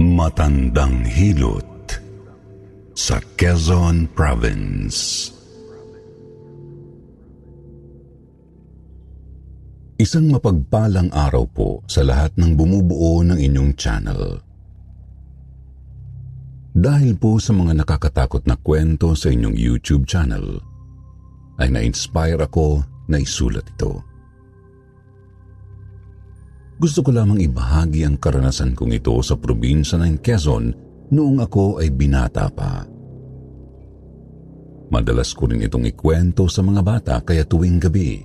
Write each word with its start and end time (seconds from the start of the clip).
Matandang 0.00 1.04
Hilot 1.04 1.92
sa 2.96 3.20
Quezon 3.36 4.08
Province. 4.16 5.28
Isang 10.00 10.32
mapagpalang 10.32 11.12
araw 11.12 11.44
po 11.52 11.84
sa 11.84 12.00
lahat 12.00 12.32
ng 12.40 12.56
bumubuo 12.56 13.20
ng 13.28 13.36
inyong 13.36 13.76
channel. 13.76 14.40
Dahil 16.72 17.20
po 17.20 17.36
sa 17.36 17.52
mga 17.52 17.84
nakakatakot 17.84 18.48
na 18.48 18.56
kwento 18.56 19.12
sa 19.12 19.28
inyong 19.28 19.52
YouTube 19.52 20.08
channel, 20.08 20.64
ay 21.60 21.68
na-inspire 21.68 22.40
ako 22.40 22.80
na 23.04 23.20
isulat 23.20 23.68
ito. 23.68 24.00
Gusto 26.80 27.04
ko 27.04 27.12
lamang 27.12 27.44
ibahagi 27.44 28.08
ang 28.08 28.16
karanasan 28.16 28.72
kong 28.72 28.96
ito 28.96 29.12
sa 29.20 29.36
probinsya 29.36 30.00
ng 30.00 30.16
Quezon 30.24 30.72
noong 31.12 31.38
ako 31.44 31.84
ay 31.84 31.92
binata 31.92 32.48
pa. 32.48 32.88
Madalas 34.88 35.36
ko 35.36 35.44
rin 35.44 35.60
itong 35.60 35.84
ikwento 35.84 36.48
sa 36.48 36.64
mga 36.64 36.80
bata 36.80 37.14
kaya 37.20 37.44
tuwing 37.44 37.76
gabi, 37.76 38.24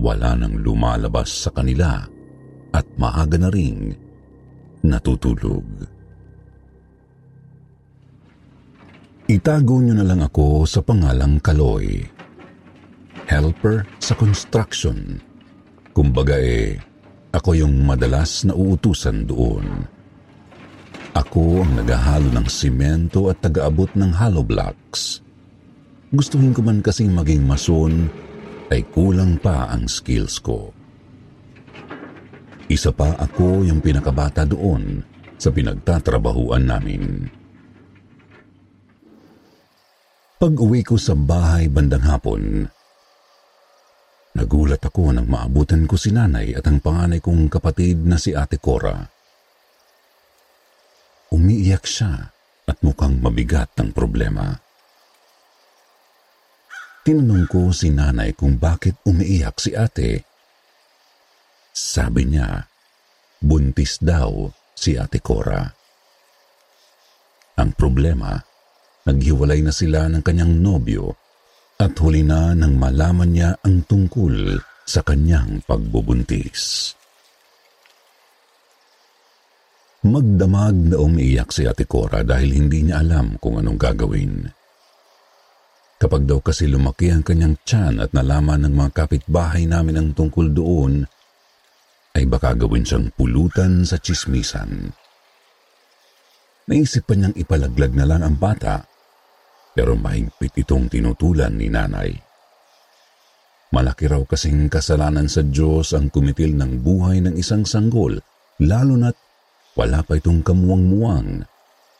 wala 0.00 0.32
nang 0.32 0.56
lumalabas 0.56 1.28
sa 1.28 1.52
kanila 1.52 2.00
at 2.72 2.86
maaga 2.96 3.36
na 3.36 3.52
ring 3.52 3.92
natutulog. 4.80 5.68
Itago 9.28 9.84
niyo 9.84 10.00
na 10.00 10.06
lang 10.06 10.24
ako 10.24 10.64
sa 10.64 10.80
pangalang 10.80 11.44
Kaloy. 11.44 12.08
Helper 13.28 13.84
sa 13.98 14.16
construction. 14.16 15.18
Kumbaga 15.90 16.38
eh, 16.38 16.78
ako 17.36 17.52
yung 17.52 17.84
madalas 17.84 18.48
na 18.48 18.56
uutusan 18.56 19.28
doon. 19.28 19.84
Ako 21.12 21.64
ang 21.64 21.76
naghahalo 21.76 22.32
ng 22.32 22.48
simento 22.48 23.28
at 23.28 23.44
tagaabot 23.44 23.92
ng 23.92 24.08
hollow 24.08 24.40
blocks. 24.40 25.20
Gustuhin 26.16 26.56
ko 26.56 26.64
man 26.64 26.80
kasing 26.80 27.12
maging 27.12 27.44
mason, 27.44 28.08
ay 28.72 28.82
kulang 28.88 29.36
pa 29.36 29.68
ang 29.68 29.84
skills 29.84 30.40
ko. 30.40 30.72
Isa 32.66 32.90
pa 32.90 33.14
ako 33.20 33.62
yung 33.62 33.78
pinakabata 33.78 34.42
doon 34.42 35.04
sa 35.38 35.52
pinagtatrabahuan 35.52 36.66
namin. 36.66 37.30
Pag 40.36 40.52
uwi 40.56 40.84
ko 40.84 40.98
sa 41.00 41.16
bahay 41.16 41.70
bandang 41.70 42.04
hapon, 42.04 42.68
Nagulat 44.36 44.84
ako 44.84 45.16
nang 45.16 45.32
maabutan 45.32 45.88
ko 45.88 45.96
si 45.96 46.12
nanay 46.12 46.52
at 46.52 46.68
ang 46.68 46.84
panganay 46.84 47.24
kong 47.24 47.48
kapatid 47.48 48.04
na 48.04 48.20
si 48.20 48.36
ate 48.36 48.60
Cora. 48.60 49.00
Umiiyak 51.32 51.88
siya 51.88 52.12
at 52.68 52.76
mukhang 52.84 53.16
mabigat 53.16 53.72
ang 53.80 53.96
problema. 53.96 54.52
Tinanong 57.00 57.48
ko 57.48 57.72
si 57.72 57.88
nanay 57.88 58.36
kung 58.36 58.60
bakit 58.60 59.00
umiiyak 59.08 59.56
si 59.56 59.72
ate. 59.72 60.28
Sabi 61.72 62.28
niya, 62.28 62.68
buntis 63.40 63.96
daw 64.04 64.52
si 64.76 65.00
ate 65.00 65.24
Cora. 65.24 65.64
Ang 67.56 67.72
problema, 67.72 68.36
naghiwalay 69.08 69.64
na 69.64 69.72
sila 69.72 70.12
ng 70.12 70.20
kanyang 70.20 70.60
nobyo 70.60 71.16
at 71.76 71.92
huli 72.00 72.24
na 72.24 72.56
nang 72.56 72.80
malaman 72.80 73.30
niya 73.30 73.50
ang 73.60 73.84
tungkol 73.84 74.56
sa 74.86 75.04
kanyang 75.04 75.60
pagbubuntis. 75.68 76.94
Magdamag 80.06 80.94
na 80.94 80.96
umiiyak 81.02 81.50
si 81.50 81.66
Ate 81.66 81.82
Cora 81.84 82.22
dahil 82.22 82.54
hindi 82.54 82.86
niya 82.86 83.02
alam 83.02 83.34
kung 83.42 83.58
anong 83.58 83.74
gagawin. 83.74 84.46
Kapag 85.96 86.22
daw 86.28 86.38
kasi 86.38 86.70
lumaki 86.70 87.10
ang 87.10 87.26
kanyang 87.26 87.58
tiyan 87.66 87.98
at 87.98 88.14
nalaman 88.14 88.68
ng 88.68 88.74
mga 88.76 88.90
kapitbahay 88.94 89.66
namin 89.66 89.98
ang 89.98 90.08
tungkol 90.14 90.46
doon, 90.52 91.02
ay 92.14 92.24
baka 92.28 92.54
gawin 92.54 92.86
siyang 92.86 93.10
pulutan 93.18 93.82
sa 93.82 93.98
chismisan. 93.98 94.92
Naisip 96.70 97.04
pa 97.04 97.18
niyang 97.18 97.34
ipalaglag 97.34 97.92
na 97.96 98.06
lang 98.06 98.22
ang 98.22 98.36
bata 98.38 98.95
pero 99.76 99.92
mahigpit 99.92 100.64
itong 100.64 100.88
tinutulan 100.88 101.52
ni 101.52 101.68
nanay. 101.68 102.16
Malaki 103.76 104.08
raw 104.08 104.24
kasing 104.24 104.72
kasalanan 104.72 105.28
sa 105.28 105.44
Diyos 105.44 105.92
ang 105.92 106.08
kumitil 106.08 106.56
ng 106.56 106.80
buhay 106.80 107.20
ng 107.20 107.36
isang 107.36 107.68
sanggol, 107.68 108.16
lalo 108.64 108.96
na't 108.96 109.18
wala 109.76 110.00
pa 110.00 110.16
itong 110.16 110.40
kamuwang-muwang 110.40 111.44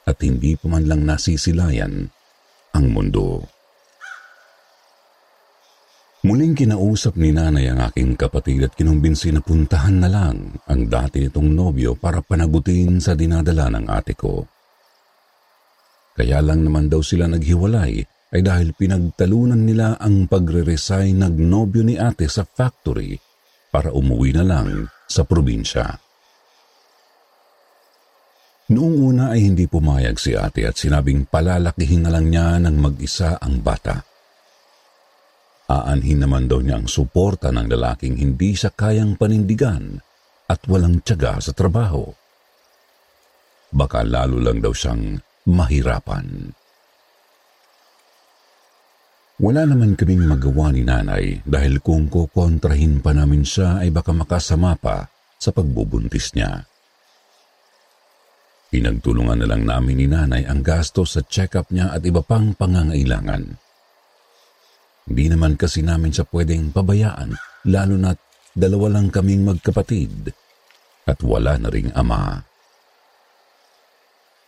at 0.09 0.17
hindi 0.25 0.57
pa 0.57 0.73
man 0.73 0.89
lang 0.89 1.05
nasisilayan 1.05 2.09
ang 2.73 2.87
mundo. 2.89 3.45
Muling 6.25 6.57
kinausap 6.57 7.15
ni 7.21 7.31
nanay 7.31 7.71
ang 7.71 7.85
aking 7.93 8.17
kapatid 8.17 8.65
at 8.65 8.73
kinumbinsi 8.73 9.31
na 9.31 9.45
puntahan 9.45 10.01
na 10.01 10.09
lang 10.09 10.59
ang 10.65 10.89
dati 10.89 11.23
nitong 11.23 11.53
nobyo 11.53 11.93
para 11.93 12.25
panagutin 12.25 12.99
sa 13.05 13.13
dinadala 13.13 13.69
ng 13.69 13.87
ate 13.87 14.17
ko. 14.17 14.56
Kaya 16.17 16.41
lang 16.41 16.65
naman 16.65 16.89
daw 16.89 17.05
sila 17.05 17.29
naghiwalay 17.29 18.01
ay 18.33 18.41
dahil 18.41 18.73
pinagtalunan 18.73 19.61
nila 19.61 20.01
ang 20.01 20.25
pagre-resign 20.27 21.21
ng 21.21 21.37
nobyo 21.45 21.85
ni 21.85 22.01
ate 22.01 22.27
sa 22.27 22.43
factory 22.43 23.21
para 23.69 23.93
umuwi 23.93 24.33
na 24.33 24.43
lang 24.43 24.89
sa 25.05 25.29
probinsya. 25.29 25.85
Noong 28.67 28.97
una 28.99 29.25
ay 29.31 29.47
hindi 29.47 29.71
pumayag 29.71 30.19
si 30.19 30.35
ate 30.35 30.67
at 30.67 30.75
sinabing 30.75 31.29
palalakihin 31.31 32.03
na 32.03 32.11
lang 32.11 32.33
niya 32.33 32.59
ng 32.59 32.77
mag-isa 32.81 33.39
ang 33.39 33.63
bata. 33.63 34.03
Aanhin 35.71 36.27
naman 36.27 36.51
daw 36.51 36.59
niya 36.59 36.83
ang 36.83 36.91
suporta 36.91 37.55
ng 37.55 37.71
lalaking 37.71 38.19
hindi 38.19 38.59
siya 38.59 38.75
kayang 38.75 39.15
panindigan 39.15 40.03
at 40.51 40.63
walang 40.67 40.99
tiyaga 41.03 41.39
sa 41.39 41.55
trabaho. 41.55 42.11
Baka 43.71 44.03
lalo 44.03 44.39
lang 44.43 44.59
daw 44.63 44.75
siyang 44.75 45.19
mahirapan. 45.47 46.51
Wala 49.37 49.69
naman 49.69 49.95
kaming 50.01 50.25
magawa 50.27 50.73
ni 50.73 50.81
nanay 50.81 51.45
dahil 51.45 51.85
kung 51.85 52.09
kukontrahin 52.09 53.05
pa 53.05 53.13
namin 53.13 53.45
siya 53.45 53.85
ay 53.85 53.93
baka 53.93 54.11
makasama 54.17 54.75
pa 54.81 55.13
sa 55.37 55.53
pagbubuntis 55.53 56.33
niya. 56.33 56.65
Pinagtulungan 58.73 59.45
na 59.45 59.47
lang 59.47 59.63
namin 59.69 59.97
ni 60.01 60.07
nanay 60.09 60.43
ang 60.49 60.65
gasto 60.65 61.05
sa 61.05 61.21
check-up 61.23 61.69
niya 61.71 61.93
at 61.93 62.03
iba 62.03 62.25
pang 62.25 62.57
pangangailangan. 62.57 63.45
Hindi 65.07 65.25
naman 65.31 65.55
kasi 65.55 65.87
namin 65.87 66.11
siya 66.11 66.27
pwedeng 66.33 66.75
pabayaan 66.75 67.37
lalo 67.71 67.95
na't 67.95 68.19
dalawa 68.57 68.99
lang 68.99 69.13
kaming 69.13 69.45
magkapatid 69.45 70.33
at 71.07 71.19
wala 71.23 71.61
na 71.61 71.69
ring 71.71 71.93
ama. 71.93 72.43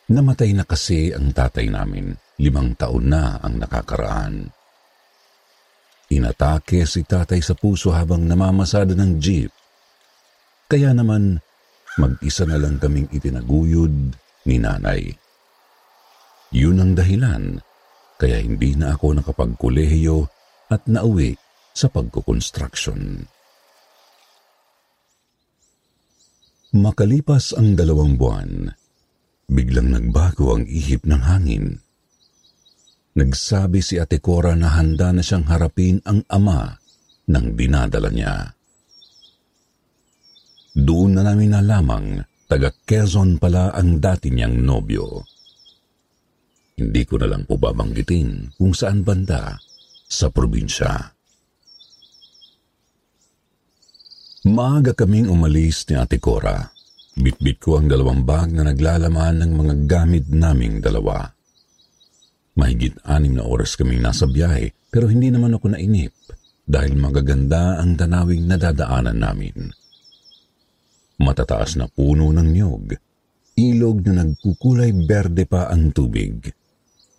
Namatay 0.08 0.56
na 0.56 0.64
kasi 0.64 1.12
ang 1.12 1.36
tatay 1.36 1.68
namin. 1.68 2.16
Limang 2.40 2.72
taon 2.80 3.12
na 3.12 3.36
ang 3.44 3.60
nakakaraan. 3.60 4.48
inatake 6.08 6.88
si 6.88 7.04
tatay 7.04 7.44
sa 7.44 7.52
puso 7.52 7.92
habang 7.92 8.24
namamasada 8.24 8.96
ng 8.96 9.20
jeep. 9.20 9.52
Kaya 10.64 10.96
naman, 10.96 11.36
mag-isa 12.00 12.48
na 12.48 12.56
lang 12.56 12.80
kaming 12.80 13.12
itinaguyod 13.12 14.16
ni 14.48 14.56
nanay. 14.56 15.12
Yun 16.56 16.80
ang 16.80 16.92
dahilan 16.96 17.60
kaya 18.16 18.40
hindi 18.40 18.72
na 18.72 18.96
ako 18.96 19.20
nakapagkolehiyo 19.20 20.24
at 20.72 20.88
nauwi 20.88 21.36
sa 21.76 21.92
pagkukonstruksyon. 21.92 23.28
Makalipas 26.72 27.56
ang 27.56 27.76
dalawang 27.76 28.16
buwan, 28.16 28.68
biglang 29.48 29.96
nagbago 29.96 30.60
ang 30.60 30.68
ihip 30.68 31.08
ng 31.08 31.22
hangin. 31.24 31.80
Nagsabi 33.16 33.80
si 33.82 33.98
Ate 33.98 34.20
Cora 34.22 34.54
na 34.54 34.78
handa 34.78 35.10
na 35.10 35.24
siyang 35.24 35.48
harapin 35.48 35.98
ang 36.06 36.22
ama 36.30 36.78
ng 37.26 37.46
dinadala 37.56 38.12
niya. 38.12 38.54
Doon 40.78 41.18
na 41.18 41.26
namin 41.26 41.56
nalamang 41.56 42.22
taga 42.46 42.70
Quezon 42.70 43.42
pala 43.42 43.74
ang 43.74 43.98
dati 43.98 44.30
niyang 44.30 44.62
nobyo. 44.62 45.26
Hindi 46.78 47.02
ko 47.02 47.18
na 47.18 47.26
lang 47.26 47.42
po 47.42 47.58
babanggitin 47.58 48.54
kung 48.54 48.70
saan 48.70 49.02
banda 49.02 49.58
sa 50.06 50.30
probinsya. 50.30 50.94
Maaga 54.46 54.94
kaming 54.94 55.26
umalis 55.26 55.82
ni 55.90 55.98
Ate 55.98 56.22
Cora. 56.22 56.77
Bitbit 57.18 57.58
ko 57.58 57.82
ang 57.82 57.90
dalawang 57.90 58.22
bag 58.22 58.54
na 58.54 58.62
naglalaman 58.62 59.42
ng 59.42 59.52
mga 59.58 59.74
gamit 59.90 60.30
naming 60.30 60.78
dalawa. 60.78 61.26
Mahigit 62.54 63.02
anim 63.02 63.34
na 63.34 63.42
oras 63.42 63.74
kaming 63.74 63.98
nasa 63.98 64.30
biyahe 64.30 64.70
pero 64.86 65.10
hindi 65.10 65.26
naman 65.34 65.58
ako 65.58 65.74
nainip 65.74 66.14
dahil 66.62 66.94
magaganda 66.94 67.82
ang 67.82 67.98
tanawing 67.98 68.46
nadadaanan 68.46 69.18
namin. 69.18 69.66
Matataas 71.18 71.74
na 71.74 71.90
puno 71.90 72.30
ng 72.30 72.48
niyog, 72.54 72.94
ilog 73.58 73.98
na 74.06 74.22
nagkukulay 74.22 74.94
berde 75.02 75.42
pa 75.50 75.66
ang 75.74 75.90
tubig, 75.90 76.46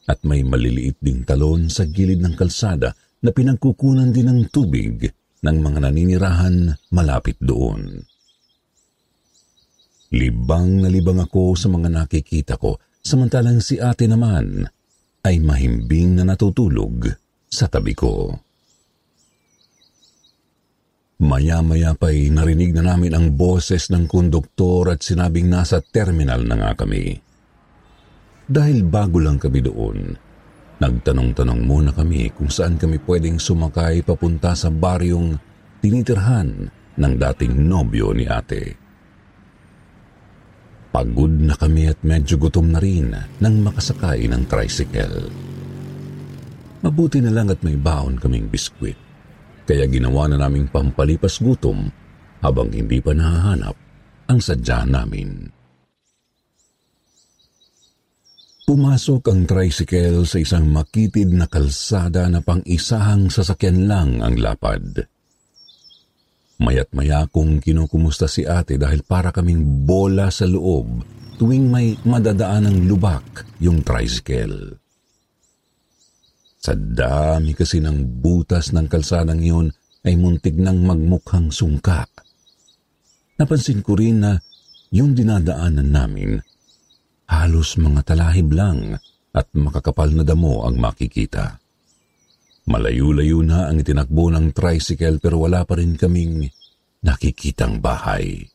at 0.07 0.23
may 0.23 0.47
maliliit 0.47 0.95
ding 1.03 1.27
talon 1.27 1.67
sa 1.67 1.83
gilid 1.83 2.23
ng 2.23 2.39
kalsada 2.39 2.95
na 3.19 3.35
pinagkukunan 3.35 4.15
din 4.15 4.31
ng 4.31 4.41
tubig 4.47 5.11
ng 5.43 5.57
mga 5.59 5.91
naninirahan 5.91 6.71
malapit 6.95 7.35
doon. 7.43 7.99
Libang 10.09 10.81
na 10.81 10.89
libang 10.89 11.21
ako 11.21 11.53
sa 11.53 11.69
mga 11.69 11.85
nakikita 11.93 12.57
ko, 12.57 12.81
samantalang 12.97 13.61
si 13.61 13.77
ate 13.77 14.09
naman 14.09 14.65
ay 15.21 15.37
mahimbing 15.37 16.17
na 16.17 16.25
natutulog 16.25 17.05
sa 17.45 17.69
tabi 17.69 17.93
ko. 17.93 18.33
Maya-maya 21.19 21.93
pa'y 21.93 22.33
narinig 22.33 22.73
na 22.73 22.95
namin 22.95 23.13
ang 23.13 23.37
boses 23.37 23.93
ng 23.93 24.09
konduktor 24.09 24.97
at 24.97 25.05
sinabing 25.05 25.45
nasa 25.45 25.77
terminal 25.77 26.41
na 26.41 26.57
nga 26.57 26.71
kami. 26.73 27.13
Dahil 28.49 28.81
bago 28.89 29.21
lang 29.21 29.37
kami 29.37 29.61
doon, 29.61 30.17
nagtanong-tanong 30.81 31.61
muna 31.61 31.93
kami 31.93 32.33
kung 32.33 32.49
saan 32.49 32.81
kami 32.81 32.97
pwedeng 33.05 33.37
sumakay 33.37 34.01
papunta 34.01 34.57
sa 34.57 34.73
baryong 34.73 35.37
tinitirhan 35.85 36.65
ng 36.97 37.13
dating 37.29 37.53
nobyo 37.67 38.09
ni 38.15 38.25
ate. 38.25 38.88
Pagod 40.89 41.33
na 41.37 41.53
kami 41.53 41.85
at 41.85 42.01
medyo 42.01 42.41
gutom 42.41 42.73
na 42.73 42.81
rin 42.81 43.13
nang 43.37 43.55
makasakay 43.61 44.25
ng 44.25 44.43
tricycle. 44.49 45.29
Mabuti 46.81 47.21
na 47.21 47.29
lang 47.29 47.53
at 47.53 47.61
may 47.61 47.77
baon 47.77 48.17
kaming 48.17 48.49
biskwit 48.49 49.09
kaya 49.69 49.85
ginawa 49.85 50.25
na 50.25 50.41
naming 50.41 50.65
pampalipas 50.65 51.37
gutom 51.37 51.93
habang 52.41 52.73
hindi 52.73 52.97
pa 52.97 53.13
nahahanap 53.13 53.77
ang 54.25 54.41
sadya 54.41 54.81
namin. 54.81 55.45
Pumasok 58.65 59.29
ang 59.29 59.45
tricycle 59.45 60.25
sa 60.25 60.37
isang 60.41 60.69
makitid 60.73 61.29
na 61.33 61.45
kalsada 61.45 62.25
na 62.29 62.41
pang-isahang 62.41 63.29
sasakyan 63.29 63.85
lang 63.85 64.09
ang 64.25 64.37
lapad. 64.41 65.05
Mayat 66.59 66.91
maya 66.91 67.23
kong 67.31 67.63
kinukumusta 67.63 68.27
si 68.27 68.43
ate 68.43 68.75
dahil 68.75 69.07
para 69.07 69.31
kaming 69.31 69.87
bola 69.87 70.27
sa 70.27 70.43
loob 70.43 71.07
tuwing 71.39 71.71
may 71.71 71.95
madadaan 72.03 72.67
ng 72.67 72.77
lubak 72.83 73.47
yung 73.63 73.79
tricycle. 73.79 74.75
Sa 76.59 76.75
dami 76.75 77.55
kasi 77.55 77.79
ng 77.79 78.19
butas 78.19 78.75
ng 78.75 78.91
kalsadang 78.91 79.39
iyon 79.39 79.71
ay 80.03 80.19
muntig 80.19 80.59
nang 80.59 80.83
magmukhang 80.83 81.47
sungka. 81.47 82.03
Napansin 83.39 83.79
ko 83.79 83.95
rin 83.95 84.19
na 84.19 84.35
yung 84.91 85.15
dinadaanan 85.15 85.87
namin, 85.87 86.43
halos 87.31 87.79
mga 87.79 88.03
talahib 88.03 88.51
lang 88.51 88.99
at 89.31 89.47
makakapal 89.55 90.11
na 90.11 90.27
damo 90.27 90.67
ang 90.67 90.75
makikita. 90.75 91.58
Malayo-layo 92.69 93.41
na 93.41 93.65
ang 93.65 93.81
itinakbo 93.81 94.29
ng 94.29 94.53
tricycle 94.53 95.17
pero 95.17 95.41
wala 95.41 95.65
pa 95.65 95.81
rin 95.81 95.97
kaming 95.97 96.45
nakikitang 97.01 97.81
bahay. 97.81 98.45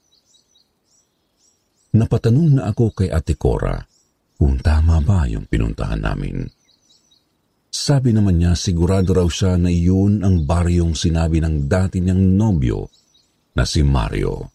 Napatanong 1.99 2.63
na 2.63 2.63
ako 2.71 2.95
kay 2.95 3.11
Ate 3.11 3.35
Cora 3.35 3.75
kung 4.39 4.63
tama 4.63 5.03
ba 5.03 5.27
yung 5.27 5.51
pinuntahan 5.51 5.99
namin. 5.99 6.47
Sabi 7.75 8.15
naman 8.15 8.39
niya 8.39 8.55
sigurado 8.55 9.19
raw 9.19 9.27
siya 9.27 9.59
na 9.59 9.67
iyon 9.67 10.23
ang 10.23 10.47
baryong 10.47 10.95
sinabi 10.95 11.43
ng 11.43 11.67
dati 11.67 11.99
niyang 11.99 12.39
nobyo 12.39 12.87
na 13.59 13.67
si 13.67 13.83
Mario. 13.83 14.55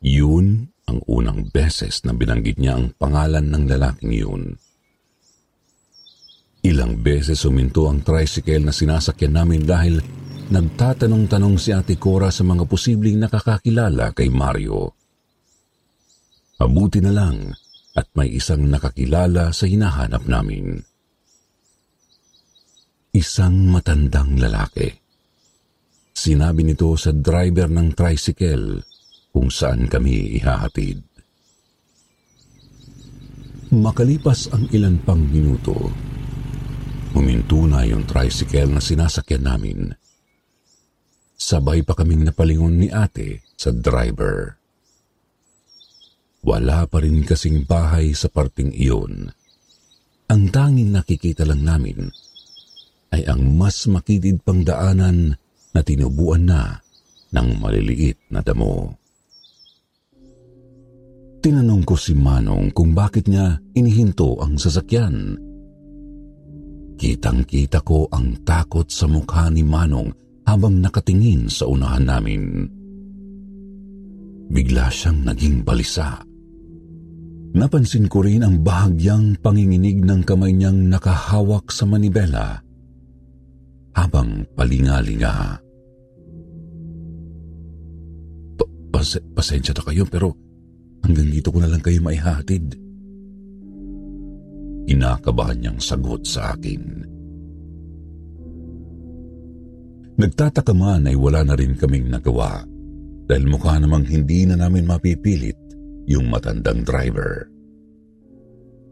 Yun 0.00 0.72
ang 0.88 1.04
unang 1.04 1.52
beses 1.52 2.00
na 2.08 2.16
binanggit 2.16 2.56
niya 2.56 2.80
ang 2.80 2.96
pangalan 2.96 3.44
ng 3.44 3.64
lalaking 3.68 4.12
yun. 4.16 4.42
Ilang 6.66 6.98
beses 6.98 7.46
suminto 7.46 7.86
ang 7.86 8.02
tricycle 8.02 8.66
na 8.66 8.74
sinasakyan 8.74 9.38
namin 9.38 9.62
dahil 9.62 10.02
nagtatanong-tanong 10.50 11.62
si 11.62 11.70
Ate 11.70 11.94
Cora 11.94 12.34
sa 12.34 12.42
mga 12.42 12.66
posibleng 12.66 13.22
nakakakilala 13.22 14.10
kay 14.10 14.26
Mario. 14.34 14.90
Mabuti 16.58 16.98
na 16.98 17.14
lang 17.14 17.54
at 17.94 18.10
may 18.18 18.34
isang 18.34 18.66
nakakilala 18.66 19.54
sa 19.54 19.70
hinahanap 19.70 20.26
namin. 20.26 20.82
Isang 23.14 23.70
matandang 23.70 24.34
lalaki. 24.34 24.90
Sinabi 26.10 26.66
nito 26.66 26.90
sa 26.98 27.14
driver 27.14 27.70
ng 27.70 27.94
tricycle 27.94 28.82
kung 29.30 29.54
saan 29.54 29.86
kami 29.86 30.42
ihahatid. 30.42 30.98
Makalipas 33.70 34.50
ang 34.50 34.66
ilan 34.74 34.98
pang 35.06 35.22
minuto, 35.22 35.92
huminto 37.16 37.64
na 37.64 37.88
yung 37.88 38.04
tricycle 38.04 38.68
na 38.68 38.84
sinasakyan 38.84 39.48
namin. 39.48 39.96
Sabay 41.36 41.80
pa 41.80 41.96
kaming 41.96 42.28
napalingon 42.28 42.76
ni 42.76 42.92
ate 42.92 43.40
sa 43.56 43.72
driver. 43.72 44.60
Wala 46.44 46.84
pa 46.84 47.00
rin 47.00 47.24
kasing 47.24 47.64
bahay 47.64 48.12
sa 48.12 48.28
parting 48.28 48.70
iyon. 48.76 49.32
Ang 50.28 50.42
tanging 50.52 50.92
nakikita 50.92 51.48
lang 51.48 51.64
namin 51.64 52.12
ay 53.16 53.24
ang 53.24 53.56
mas 53.56 53.88
makitid 53.88 54.44
pang 54.44 54.60
daanan 54.60 55.32
na 55.72 55.80
tinubuan 55.80 56.44
na 56.44 56.84
ng 57.32 57.48
maliliit 57.56 58.28
na 58.28 58.44
damo. 58.44 58.92
Tinanong 61.40 61.86
ko 61.86 61.94
si 61.94 62.10
Manong 62.10 62.74
kung 62.74 62.90
bakit 62.90 63.30
niya 63.30 63.62
inihinto 63.72 64.42
ang 64.42 64.58
sasakyan. 64.58 65.45
Kitang-kita 66.96 67.84
ko 67.84 68.08
ang 68.08 68.40
takot 68.40 68.88
sa 68.88 69.04
mukha 69.04 69.52
ni 69.52 69.60
Manong 69.60 70.08
habang 70.48 70.80
nakatingin 70.80 71.44
sa 71.52 71.68
unahan 71.68 72.08
namin. 72.08 72.64
Bigla 74.48 74.88
siyang 74.88 75.28
naging 75.28 75.60
balisa. 75.60 76.16
Napansin 77.56 78.08
ko 78.08 78.24
rin 78.24 78.40
ang 78.40 78.64
bahagyang 78.64 79.36
panginginig 79.44 80.00
ng 80.04 80.24
kamay 80.24 80.56
niyang 80.56 80.88
nakahawak 80.88 81.68
sa 81.68 81.84
manibela 81.84 82.64
habang 83.96 84.44
palingalinga. 84.56 85.60
Pa- 88.56 88.72
pas- 88.92 89.24
pasensya 89.36 89.72
na 89.76 89.82
kayo 89.84 90.04
pero 90.08 90.36
hanggang 91.04 91.28
dito 91.28 91.48
ko 91.52 91.60
na 91.60 91.68
lang 91.68 91.80
kayo 91.84 92.00
maihatid. 92.00 92.85
Inakabahan 94.86 95.58
niyang 95.58 95.80
sagot 95.82 96.22
sa 96.22 96.54
akin. 96.54 96.82
Nagtataka 100.16 100.72
man 100.72 101.10
ay 101.10 101.18
wala 101.18 101.44
na 101.44 101.54
rin 101.58 101.76
kaming 101.76 102.08
nagawa 102.08 102.64
dahil 103.26 103.44
mukha 103.50 103.76
namang 103.76 104.06
hindi 104.06 104.46
na 104.48 104.56
namin 104.56 104.88
mapipilit 104.88 105.58
yung 106.06 106.30
matandang 106.30 106.86
driver. 106.86 107.50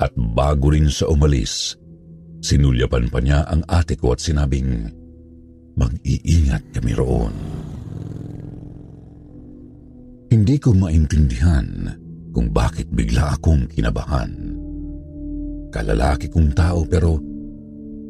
At 0.03 0.11
bago 0.19 0.75
rin 0.75 0.91
sa 0.91 1.07
umalis, 1.07 1.79
Sinulyapan 2.45 3.09
pa 3.09 3.25
niya 3.25 3.49
ang 3.49 3.65
ate 3.65 3.97
ko 3.97 4.13
at 4.13 4.21
sinabing, 4.21 4.93
mag-iingat 5.81 6.77
kami 6.77 6.93
roon. 6.93 7.33
Hindi 10.29 10.61
ko 10.61 10.77
maintindihan 10.77 11.89
kung 12.37 12.53
bakit 12.53 12.93
bigla 12.93 13.33
akong 13.33 13.65
kinabahan. 13.73 14.61
Kalalaki 15.75 16.31
kong 16.31 16.55
tao 16.55 16.87
pero 16.87 17.19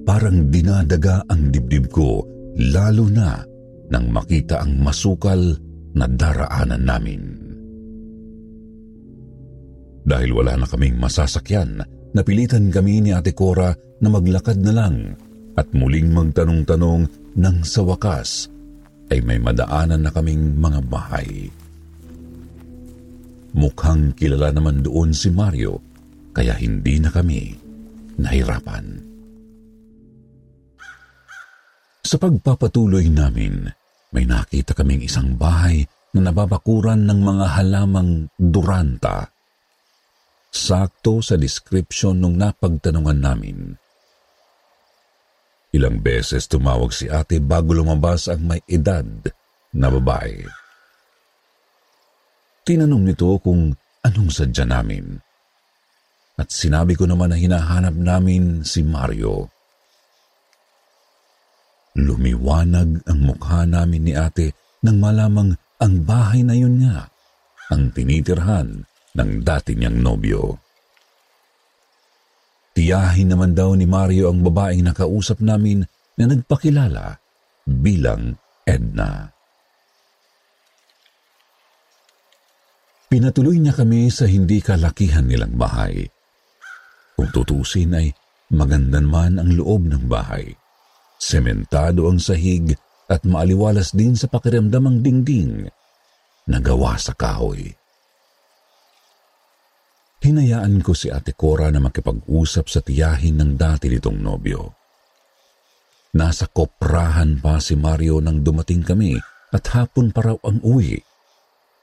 parang 0.04 0.52
dinadaga 0.52 1.24
ang 1.24 1.48
dibdib 1.48 1.88
ko 1.88 2.20
lalo 2.60 3.08
na 3.08 3.40
nang 3.88 4.12
makita 4.12 4.60
ang 4.60 4.84
masukal 4.84 5.40
na 5.96 6.04
daraanan 6.04 6.84
namin. 6.84 7.22
Dahil 10.04 10.36
wala 10.36 10.60
na 10.60 10.68
kaming 10.68 11.00
masasakyan, 11.00 11.80
napilitan 12.12 12.68
kami 12.68 13.00
ni 13.00 13.16
Ate 13.16 13.32
Cora 13.32 13.72
na 14.04 14.08
maglakad 14.12 14.60
na 14.60 14.72
lang 14.84 15.16
at 15.56 15.72
muling 15.72 16.12
magtanong-tanong 16.12 17.08
nang 17.40 17.58
sa 17.64 17.80
wakas 17.80 18.52
ay 19.08 19.24
may 19.24 19.40
madaanan 19.40 20.04
na 20.04 20.12
kaming 20.12 20.52
mga 20.60 20.84
bahay. 20.84 21.48
Mukhang 23.56 24.12
kilala 24.12 24.52
naman 24.52 24.84
doon 24.84 25.16
si 25.16 25.32
Mario 25.32 25.93
kaya 26.34 26.58
hindi 26.58 26.98
na 26.98 27.14
kami 27.14 27.54
nahirapan. 28.18 28.84
Sa 32.04 32.20
pagpapatuloy 32.20 33.08
namin, 33.08 33.64
may 34.12 34.28
nakita 34.28 34.76
kaming 34.76 35.02
isang 35.02 35.34
bahay 35.34 35.82
na 36.14 36.30
nababakuran 36.30 37.08
ng 37.08 37.20
mga 37.24 37.46
halamang 37.58 38.28
duranta. 38.38 39.26
Sakto 40.54 41.18
sa 41.18 41.34
description 41.34 42.22
nung 42.22 42.38
napagtanungan 42.38 43.18
namin. 43.18 43.74
Ilang 45.74 45.98
beses 45.98 46.46
tumawag 46.46 46.94
si 46.94 47.10
ate 47.10 47.42
bago 47.42 47.74
lumabas 47.74 48.30
ang 48.30 48.46
may 48.46 48.62
edad 48.70 49.02
na 49.74 49.90
babae. 49.90 50.46
Tinanong 52.62 53.10
nito 53.10 53.34
kung 53.42 53.74
anong 54.06 54.30
sadya 54.30 54.62
namin. 54.62 55.18
At 56.34 56.50
sinabi 56.50 56.98
ko 56.98 57.06
naman 57.06 57.30
na 57.30 57.38
hinahanap 57.38 57.94
namin 57.94 58.66
si 58.66 58.82
Mario. 58.82 59.46
Lumiwanag 61.94 63.06
ang 63.06 63.20
mukha 63.22 63.62
namin 63.70 64.10
ni 64.10 64.12
ate 64.18 64.50
nang 64.82 64.98
malamang 64.98 65.54
ang 65.78 65.94
bahay 66.02 66.42
na 66.42 66.58
yun 66.58 66.82
nga 66.82 67.06
ang 67.70 67.94
tinitirhan 67.94 68.82
ng 69.14 69.30
dati 69.46 69.78
niyang 69.78 70.02
nobyo. 70.02 70.58
Tiyahin 72.74 73.30
naman 73.30 73.54
daw 73.54 73.70
ni 73.78 73.86
Mario 73.86 74.34
ang 74.34 74.42
babaeng 74.42 74.82
nakausap 74.90 75.38
namin 75.38 75.86
na 76.18 76.24
nagpakilala 76.26 77.14
bilang 77.62 78.34
Edna. 78.66 79.30
Pinatuloy 83.06 83.62
niya 83.62 83.78
kami 83.78 84.10
sa 84.10 84.26
hindi 84.26 84.58
kalakihan 84.58 85.22
nilang 85.22 85.54
bahay. 85.54 86.02
Kung 87.14 87.30
tutusin 87.30 87.94
ay 87.94 88.10
maganda 88.50 88.98
man 89.02 89.38
ang 89.38 89.50
loob 89.54 89.86
ng 89.86 90.04
bahay. 90.10 90.50
Sementado 91.18 92.10
ang 92.10 92.18
sahig 92.18 92.74
at 93.08 93.22
maaliwalas 93.24 93.94
din 93.94 94.18
sa 94.18 94.26
pakiramdam 94.28 94.84
ang 94.84 94.98
dingding 95.00 95.68
na 96.50 96.58
gawa 96.60 96.98
sa 97.00 97.16
kahoy. 97.16 97.72
Hinayaan 100.24 100.80
ko 100.80 100.96
si 100.96 101.12
Ate 101.12 101.36
Cora 101.36 101.68
na 101.68 101.84
makipag-usap 101.84 102.64
sa 102.64 102.80
tiyahin 102.80 103.36
ng 103.36 103.60
dati 103.60 103.92
nitong 103.92 104.18
nobyo. 104.24 104.72
Nasa 106.16 106.48
koprahan 106.48 107.44
pa 107.44 107.60
si 107.60 107.76
Mario 107.76 108.24
nang 108.24 108.40
dumating 108.40 108.80
kami 108.80 109.20
at 109.52 109.64
hapon 109.76 110.08
pa 110.16 110.32
raw 110.32 110.36
ang 110.48 110.64
uwi, 110.64 110.96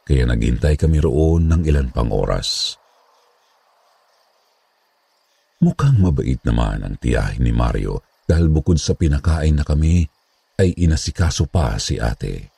kaya 0.07 0.25
naghintay 0.25 0.73
kami 0.73 0.97
roon 1.03 1.53
ng 1.53 1.61
ilan 1.69 1.93
pang 1.93 2.09
oras. 2.09 2.80
Mukhang 5.61 6.01
mabait 6.01 6.41
naman 6.41 6.81
ang 6.81 6.97
tiyahin 6.97 7.45
ni 7.45 7.53
Mario 7.53 8.01
dahil 8.25 8.49
bukod 8.49 8.81
sa 8.81 8.97
pinakain 8.97 9.53
na 9.53 9.61
kami, 9.61 10.09
ay 10.57 10.73
inasikaso 10.77 11.49
pa 11.49 11.77
si 11.77 12.01
ate. 12.01 12.49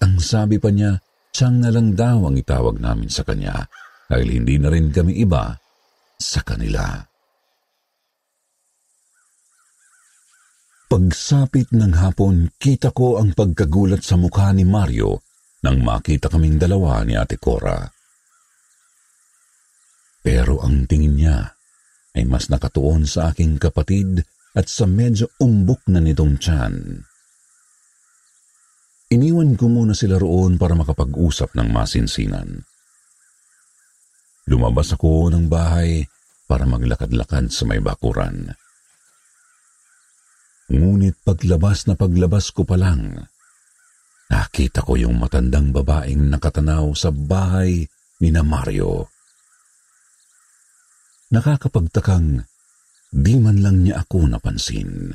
Ang 0.00 0.20
sabi 0.20 0.56
pa 0.56 0.72
niya, 0.72 1.00
siyang 1.32 1.60
na 1.60 1.68
lang 1.72 1.96
daw 1.96 2.28
ang 2.28 2.36
itawag 2.36 2.80
namin 2.80 3.08
sa 3.12 3.24
kanya 3.24 3.68
dahil 4.08 4.40
hindi 4.40 4.56
na 4.56 4.68
rin 4.72 4.88
kami 4.88 5.20
iba 5.20 5.52
sa 6.16 6.40
kanila. 6.44 7.00
Pagsapit 10.90 11.70
ng 11.70 11.94
hapon, 12.02 12.50
kita 12.58 12.90
ko 12.90 13.22
ang 13.22 13.30
pagkagulat 13.30 14.02
sa 14.02 14.18
mukha 14.18 14.50
ni 14.50 14.66
Mario 14.66 15.22
nang 15.62 15.78
makita 15.80 16.26
kaming 16.26 16.58
dalawa 16.58 17.04
ni 17.06 17.14
Ate 17.14 17.38
Cora. 17.38 17.99
Pero 20.20 20.60
ang 20.60 20.84
tingin 20.84 21.16
niya 21.16 21.56
ay 22.12 22.28
mas 22.28 22.52
nakatuon 22.52 23.08
sa 23.08 23.32
aking 23.32 23.56
kapatid 23.56 24.20
at 24.52 24.66
sa 24.66 24.84
medyo 24.84 25.30
umbok 25.40 25.86
na 25.88 26.02
nitong 26.02 26.36
tiyan. 26.36 26.74
Iniwan 29.10 29.58
ko 29.58 29.66
muna 29.66 29.90
sila 29.90 30.22
roon 30.22 30.54
para 30.54 30.78
makapag-usap 30.78 31.58
ng 31.58 31.68
masinsinan. 31.74 32.62
Lumabas 34.46 34.94
ako 34.94 35.34
ng 35.34 35.50
bahay 35.50 36.06
para 36.46 36.66
maglakad-lakad 36.66 37.50
sa 37.50 37.66
may 37.66 37.82
bakuran. 37.82 38.54
Ngunit 40.70 41.18
paglabas 41.26 41.90
na 41.90 41.98
paglabas 41.98 42.54
ko 42.54 42.62
pa 42.62 42.78
lang, 42.78 43.18
nakita 44.30 44.86
ko 44.86 44.94
yung 44.94 45.18
matandang 45.18 45.74
babaeng 45.74 46.30
nakatanaw 46.30 46.94
sa 46.94 47.10
bahay 47.10 47.82
ni 48.22 48.30
na 48.30 48.46
Mario. 48.46 49.10
Nakakapagtakang 51.30 52.42
di 53.10 53.34
man 53.38 53.62
lang 53.62 53.86
niya 53.86 54.02
ako 54.02 54.26
napansin. 54.26 55.14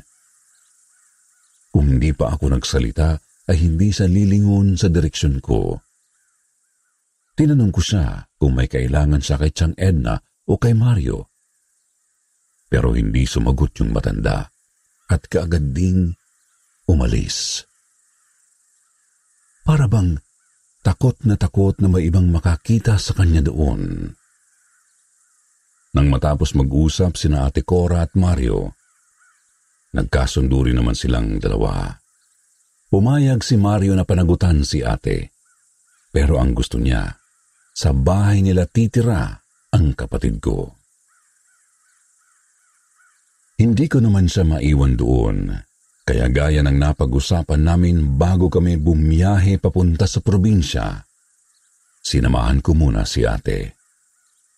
Kung 1.68 1.92
hindi 1.92 2.16
pa 2.16 2.32
ako 2.32 2.56
nagsalita, 2.56 3.20
ay 3.46 3.56
hindi 3.60 3.92
sa 3.92 4.08
lilingon 4.08 4.80
sa 4.80 4.88
direksyon 4.88 5.44
ko. 5.44 5.76
Tinanong 7.36 7.68
ko 7.68 7.80
siya 7.84 8.24
kung 8.40 8.56
may 8.56 8.64
kailangan 8.64 9.20
siya 9.20 9.36
kay 9.36 9.52
Chang 9.52 9.76
Edna 9.76 10.16
o 10.48 10.56
kay 10.56 10.72
Mario. 10.72 11.28
Pero 12.66 12.96
hindi 12.96 13.28
sumagot 13.28 13.76
yung 13.78 13.92
matanda 13.92 14.48
at 15.12 15.20
kaagad 15.28 15.76
ding 15.76 16.16
umalis. 16.88 17.68
Para 19.62 19.84
bang 19.84 20.16
takot 20.80 21.18
na 21.28 21.36
takot 21.36 21.76
na 21.78 21.92
may 21.92 22.08
ibang 22.08 22.32
makakita 22.32 22.96
sa 22.96 23.12
kanya 23.14 23.44
doon. 23.44 24.10
Nang 25.96 26.12
matapos 26.12 26.52
mag-usap 26.52 27.16
sina 27.16 27.48
Ate 27.48 27.64
Cora 27.64 28.04
at 28.04 28.12
Mario, 28.20 28.76
nagkasundo 29.96 30.68
rin 30.68 30.76
naman 30.76 30.92
silang 30.92 31.40
dalawa. 31.40 31.88
Pumayag 32.92 33.40
si 33.40 33.56
Mario 33.56 33.96
na 33.96 34.04
panagutan 34.04 34.60
si 34.60 34.84
ate. 34.84 35.32
Pero 36.12 36.36
ang 36.36 36.52
gusto 36.52 36.76
niya, 36.76 37.16
sa 37.72 37.90
bahay 37.96 38.44
nila 38.44 38.68
titira 38.68 39.36
ang 39.72 39.92
kapatid 39.96 40.40
ko. 40.40 40.76
Hindi 43.56 43.88
ko 43.88 44.04
naman 44.04 44.28
siya 44.28 44.44
maiwan 44.44 45.00
doon, 45.00 45.48
kaya 46.04 46.28
gaya 46.28 46.60
ng 46.60 46.76
napag-usapan 46.76 47.60
namin 47.64 48.20
bago 48.20 48.52
kami 48.52 48.76
bumiyahe 48.76 49.56
papunta 49.56 50.04
sa 50.04 50.20
probinsya, 50.20 51.04
sinamahan 52.04 52.60
ko 52.60 52.76
muna 52.76 53.08
si 53.08 53.24
ate. 53.24 53.75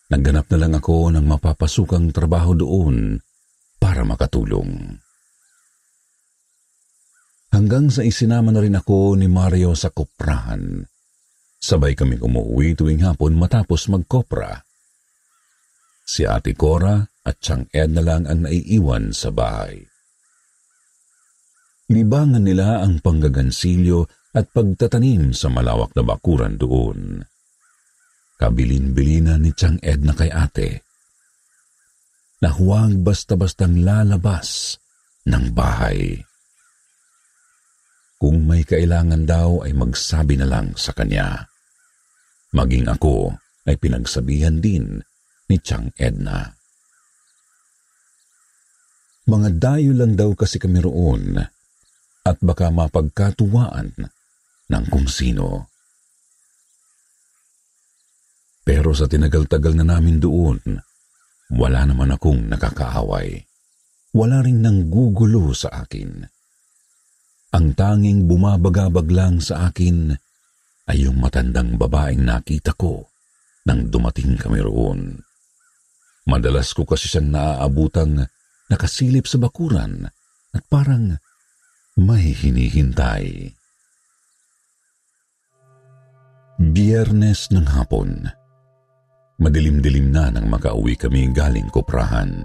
Nagganap 0.09 0.49
na 0.49 0.57
lang 0.57 0.73
ako 0.73 1.13
ng 1.13 1.25
mapapasukang 1.25 2.09
trabaho 2.09 2.57
doon 2.57 3.21
para 3.77 4.01
makatulong. 4.01 4.97
Hanggang 7.53 7.93
sa 7.93 8.01
isinama 8.01 8.49
na 8.49 8.61
rin 8.61 8.73
ako 8.73 9.17
ni 9.17 9.29
Mario 9.29 9.77
sa 9.77 9.93
kuprahan. 9.93 10.81
Sabay 11.61 11.93
kami 11.93 12.17
umuwi 12.17 12.73
tuwing 12.73 13.05
hapon 13.05 13.37
matapos 13.37 13.85
magkopra. 13.89 14.65
Si 16.09 16.25
Ate 16.25 16.57
Cora 16.57 17.05
at 17.25 17.37
Chang 17.37 17.69
Ed 17.69 17.93
na 17.93 18.01
lang 18.01 18.25
ang 18.25 18.49
naiiwan 18.49 19.13
sa 19.13 19.29
bahay. 19.29 19.77
Libangan 21.89 22.45
nila 22.45 22.81
ang 22.81 23.01
panggagansilyo 23.01 24.09
at 24.33 24.49
pagtatanim 24.53 25.33
sa 25.33 25.49
malawak 25.53 25.93
na 25.93 26.01
bakuran 26.05 26.57
doon. 26.57 27.25
Kabilin-bilina 28.39 29.35
ni 29.35 29.51
Chang 29.51 29.75
Ed 29.83 30.07
na 30.07 30.15
kay 30.15 30.31
ate 30.31 30.87
na 32.39 32.55
huwag 32.55 33.03
basta-bastang 33.03 33.83
lalabas 33.83 34.79
ng 35.27 35.51
bahay. 35.51 36.23
Kung 38.15 38.47
may 38.47 38.63
kailangan 38.63 39.27
daw 39.27 39.67
ay 39.67 39.75
magsabi 39.75 40.39
na 40.39 40.47
lang 40.47 40.71
sa 40.79 40.95
kanya. 40.95 41.51
Maging 42.55 42.87
ako 42.87 43.35
ay 43.67 43.75
pinagsabihan 43.75 44.63
din 44.63 45.03
ni 45.51 45.59
Chang 45.59 45.91
Edna. 45.99 46.47
Mga 49.29 49.49
dayo 49.61 49.91
lang 49.93 50.15
daw 50.15 50.31
kasi 50.33 50.57
kami 50.57 50.79
roon 50.79 51.37
at 52.23 52.37
baka 52.39 52.71
mapagkatuwaan 52.71 53.93
ng 54.71 54.83
kung 54.89 55.05
sino. 55.05 55.69
Pero 58.69 58.93
sa 58.93 59.09
tinagal-tagal 59.09 59.81
na 59.81 59.97
namin 59.97 60.21
doon, 60.21 60.61
wala 61.57 61.89
naman 61.89 62.13
akong 62.13 62.53
nakakaaway. 62.53 63.41
Wala 64.13 64.45
ring 64.45 64.61
nanggugulo 64.61 65.57
sa 65.57 65.73
akin. 65.81 66.21
Ang 67.49 67.73
tanging 67.73 68.29
bumabagabag 68.29 69.09
lang 69.09 69.41
sa 69.41 69.73
akin 69.73 70.13
ay 70.85 71.01
yung 71.01 71.17
matandang 71.17 71.81
babaeng 71.81 72.21
nakita 72.21 72.77
ko 72.77 73.09
nang 73.65 73.89
dumating 73.89 74.37
kami 74.37 74.61
roon. 74.61 75.17
Madalas 76.29 76.69
ko 76.77 76.85
kasi 76.85 77.09
siyang 77.09 77.33
naaabutang 77.33 78.21
nakasilip 78.69 79.25
sa 79.25 79.41
bakuran 79.41 80.05
at 80.53 80.61
parang 80.69 81.17
may 81.97 82.37
hinihintay. 82.37 83.49
Biyernes 86.61 87.49
ng 87.49 87.65
hapon. 87.73 88.38
Madilim-dilim 89.39 90.11
na 90.11 90.27
nang 90.27 90.51
makauwi 90.51 90.99
kami 90.99 91.31
galing 91.31 91.71
kuprahan. 91.71 92.43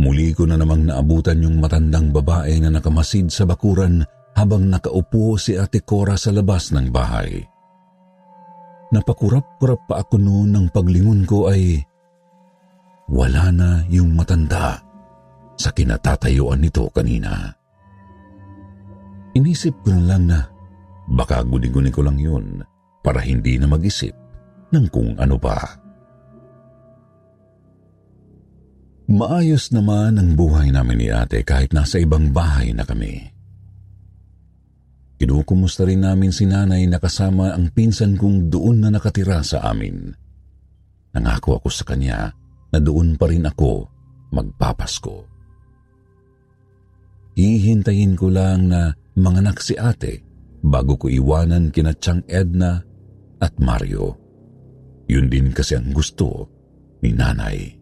Muli 0.00 0.32
ko 0.32 0.48
na 0.48 0.56
namang 0.56 0.88
naabutan 0.88 1.44
yung 1.44 1.60
matandang 1.60 2.08
babae 2.08 2.56
na 2.56 2.72
nakamasid 2.72 3.28
sa 3.28 3.44
bakuran 3.44 4.00
habang 4.32 4.64
nakaupo 4.64 5.36
si 5.36 5.60
Ate 5.60 5.84
Cora 5.84 6.16
sa 6.16 6.32
labas 6.32 6.72
ng 6.72 6.88
bahay. 6.88 7.44
Napakurap-kurap 8.88 9.84
pa 9.84 10.00
ako 10.00 10.16
noon 10.16 10.56
ng 10.56 10.66
paglingon 10.72 11.28
ko 11.28 11.52
ay 11.52 11.84
wala 13.12 13.52
na 13.52 13.84
yung 13.92 14.16
matanda 14.16 14.80
sa 15.52 15.68
kinatatayuan 15.68 16.64
nito 16.64 16.88
kanina. 16.88 17.52
Inisip 19.36 19.84
ko 19.84 19.92
na 19.92 20.16
lang 20.16 20.24
na 20.32 20.40
baka 21.12 21.44
guni-guni 21.44 21.92
ko 21.92 22.00
lang 22.00 22.16
yun 22.16 22.64
para 23.04 23.20
hindi 23.20 23.60
na 23.60 23.68
mag-isip 23.68 24.27
ng 24.72 24.86
kung 24.92 25.16
ano 25.16 25.36
pa. 25.40 25.56
Maayos 29.08 29.72
naman 29.72 30.20
ang 30.20 30.36
buhay 30.36 30.68
namin 30.68 31.00
ni 31.00 31.08
ate 31.08 31.40
kahit 31.40 31.72
nasa 31.72 31.96
ibang 31.96 32.28
bahay 32.28 32.76
na 32.76 32.84
kami. 32.84 33.24
Kinukumusta 35.16 35.88
rin 35.88 36.04
namin 36.04 36.28
si 36.28 36.44
nanay 36.44 36.84
na 36.84 37.00
kasama 37.00 37.56
ang 37.56 37.72
pinsan 37.72 38.20
kong 38.20 38.52
doon 38.52 38.84
na 38.84 38.92
nakatira 38.92 39.40
sa 39.40 39.64
amin. 39.64 40.12
Nangako 41.16 41.56
ako 41.56 41.68
sa 41.72 41.88
kanya 41.88 42.30
na 42.68 42.78
doon 42.78 43.16
pa 43.16 43.32
rin 43.32 43.48
ako 43.48 43.88
magpapasko. 44.28 45.24
Hihintayin 47.32 48.12
ko 48.12 48.28
lang 48.28 48.68
na 48.68 48.92
manganak 49.16 49.64
si 49.64 49.72
ate 49.72 50.20
bago 50.60 51.00
ko 51.00 51.08
iwanan 51.08 51.72
kina 51.72 51.96
Chang 51.96 52.22
Edna 52.28 52.76
at 53.40 53.56
Mario. 53.56 54.27
Yun 55.08 55.32
din 55.32 55.50
kasi 55.56 55.74
ang 55.74 55.90
gusto 55.90 56.46
ni 57.00 57.16
nanay. 57.16 57.72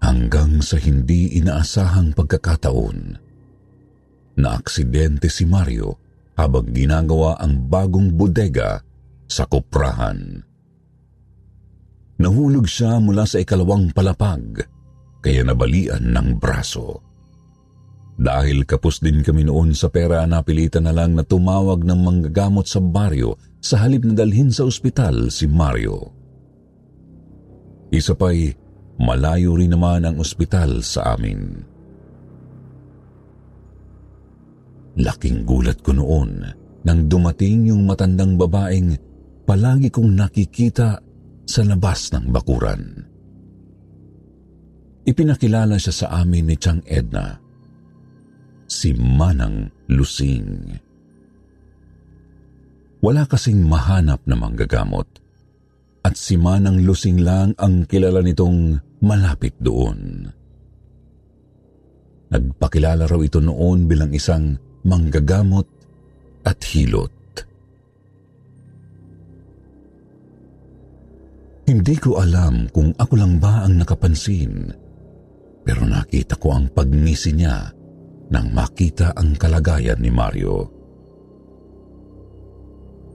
Hanggang 0.00 0.64
sa 0.64 0.80
hindi 0.80 1.36
inaasahang 1.36 2.16
pagkakataon, 2.16 2.98
na 4.40 4.56
aksidente 4.56 5.28
si 5.28 5.44
Mario 5.44 6.00
habang 6.38 6.72
ginagawa 6.72 7.36
ang 7.36 7.68
bagong 7.68 8.16
bodega 8.16 8.80
sa 9.28 9.44
kuprahan. 9.44 10.40
Nahulog 12.20 12.64
siya 12.64 12.96
mula 13.00 13.28
sa 13.28 13.40
ikalawang 13.40 13.92
palapag 13.92 14.64
kaya 15.20 15.44
nabalian 15.44 16.16
ng 16.16 16.40
braso. 16.40 17.04
Dahil 18.20 18.68
kapos 18.68 19.00
din 19.00 19.24
kami 19.24 19.48
noon 19.48 19.72
sa 19.72 19.88
pera, 19.88 20.24
napilitan 20.28 20.84
na 20.84 20.92
lang 20.92 21.16
na 21.16 21.24
tumawag 21.24 21.80
ng 21.80 22.00
manggagamot 22.00 22.68
sa 22.68 22.80
baryo 22.80 23.36
sa 23.60 23.84
halip 23.84 24.08
na 24.08 24.16
dalhin 24.16 24.48
sa 24.48 24.64
ospital 24.64 25.28
si 25.28 25.44
Mario. 25.44 26.08
Isa 27.92 28.16
pa'y 28.16 28.50
malayo 29.00 29.56
rin 29.56 29.76
naman 29.76 30.08
ang 30.08 30.16
ospital 30.16 30.80
sa 30.80 31.14
amin. 31.16 31.60
Laking 35.00 35.44
gulat 35.46 35.80
ko 35.84 35.94
noon 35.94 36.44
nang 36.84 37.00
dumating 37.06 37.68
yung 37.68 37.84
matandang 37.84 38.40
babaeng 38.40 38.96
palagi 39.44 39.92
kong 39.92 40.16
nakikita 40.16 41.00
sa 41.44 41.60
labas 41.64 42.12
ng 42.16 42.32
bakuran. 42.32 42.82
Ipinakilala 45.04 45.80
siya 45.80 45.94
sa 45.94 46.06
amin 46.22 46.52
ni 46.52 46.56
Chang 46.60 46.84
Edna. 46.86 47.34
Si 48.70 48.94
Manang 48.94 49.66
Lusing. 49.90 50.78
Wala 53.00 53.24
kasing 53.24 53.64
mahanap 53.64 54.20
na 54.28 54.36
manggagamot 54.36 55.08
at 56.04 56.16
si 56.16 56.36
Manang 56.36 56.84
Lusing 56.84 57.20
lang 57.20 57.56
ang 57.56 57.88
kilala 57.88 58.20
nitong 58.20 58.76
malapit 59.04 59.56
doon. 59.56 60.28
Nagpakilala 62.30 63.08
raw 63.08 63.20
ito 63.24 63.40
noon 63.40 63.88
bilang 63.88 64.12
isang 64.12 64.54
manggagamot 64.84 65.66
at 66.44 66.60
hilot. 66.72 67.12
Hindi 71.70 71.94
ko 72.02 72.18
alam 72.18 72.66
kung 72.68 72.92
ako 72.98 73.14
lang 73.14 73.38
ba 73.38 73.64
ang 73.64 73.78
nakapansin 73.78 74.74
pero 75.62 75.86
nakita 75.86 76.34
ko 76.40 76.56
ang 76.56 76.66
pagngisi 76.72 77.30
niya 77.36 77.70
nang 78.30 78.50
makita 78.50 79.14
ang 79.14 79.38
kalagayan 79.38 80.00
ni 80.02 80.10
Mario. 80.10 80.79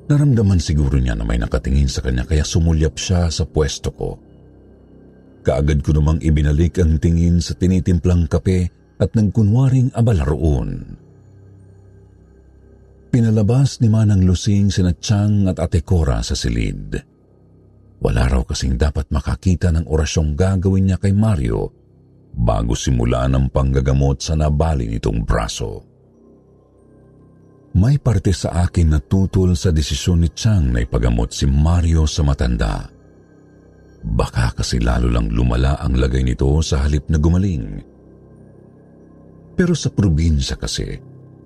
Naramdaman 0.06 0.62
siguro 0.62 1.02
niya 1.02 1.18
na 1.18 1.26
may 1.26 1.42
nakatingin 1.42 1.90
sa 1.90 2.06
kanya 2.06 2.30
kaya 2.30 2.46
sumulyap 2.46 2.94
siya 2.94 3.26
sa 3.34 3.42
pwesto 3.42 3.90
ko. 3.90 4.22
Kaagad 5.42 5.82
ko 5.82 5.98
namang 5.98 6.22
ibinalik 6.22 6.78
ang 6.78 7.02
tingin 7.02 7.42
sa 7.42 7.58
tinitimplang 7.58 8.30
kape 8.30 8.70
at 9.02 9.10
nagkunwaring 9.18 9.90
abala 9.98 10.26
roon. 10.26 10.98
Pinalabas 13.10 13.80
ni 13.80 13.88
Manang 13.90 14.28
Lusing 14.28 14.70
sina 14.70 14.94
Chang 15.00 15.48
at 15.50 15.58
Ate 15.58 15.82
Cora 15.82 16.20
sa 16.22 16.36
silid. 16.36 17.00
Wala 18.04 18.28
raw 18.28 18.44
kasing 18.44 18.76
dapat 18.76 19.10
makakita 19.10 19.72
ng 19.72 19.88
orasyong 19.88 20.36
gagawin 20.36 20.92
niya 20.92 20.98
kay 21.00 21.16
Mario 21.16 21.72
bago 22.36 22.76
simula 22.76 23.26
ng 23.32 23.48
panggagamot 23.50 24.20
sa 24.20 24.36
nabali 24.36 24.92
nitong 24.92 25.24
braso. 25.24 25.95
May 27.76 28.00
parte 28.00 28.32
sa 28.32 28.64
akin 28.64 28.96
na 28.96 29.00
tutol 29.04 29.52
sa 29.60 29.68
desisyon 29.68 30.24
ni 30.24 30.32
Chang 30.32 30.72
na 30.72 30.80
ipagamot 30.80 31.36
si 31.36 31.44
Mario 31.44 32.08
sa 32.08 32.24
matanda. 32.24 32.88
Baka 34.00 34.56
kasi 34.56 34.80
lalo 34.80 35.12
lang 35.12 35.28
lumala 35.28 35.76
ang 35.84 36.00
lagay 36.00 36.24
nito 36.24 36.48
sa 36.64 36.88
halip 36.88 37.12
na 37.12 37.20
gumaling. 37.20 37.84
Pero 39.60 39.76
sa 39.76 39.92
probinsya 39.92 40.56
kasi, 40.56 40.88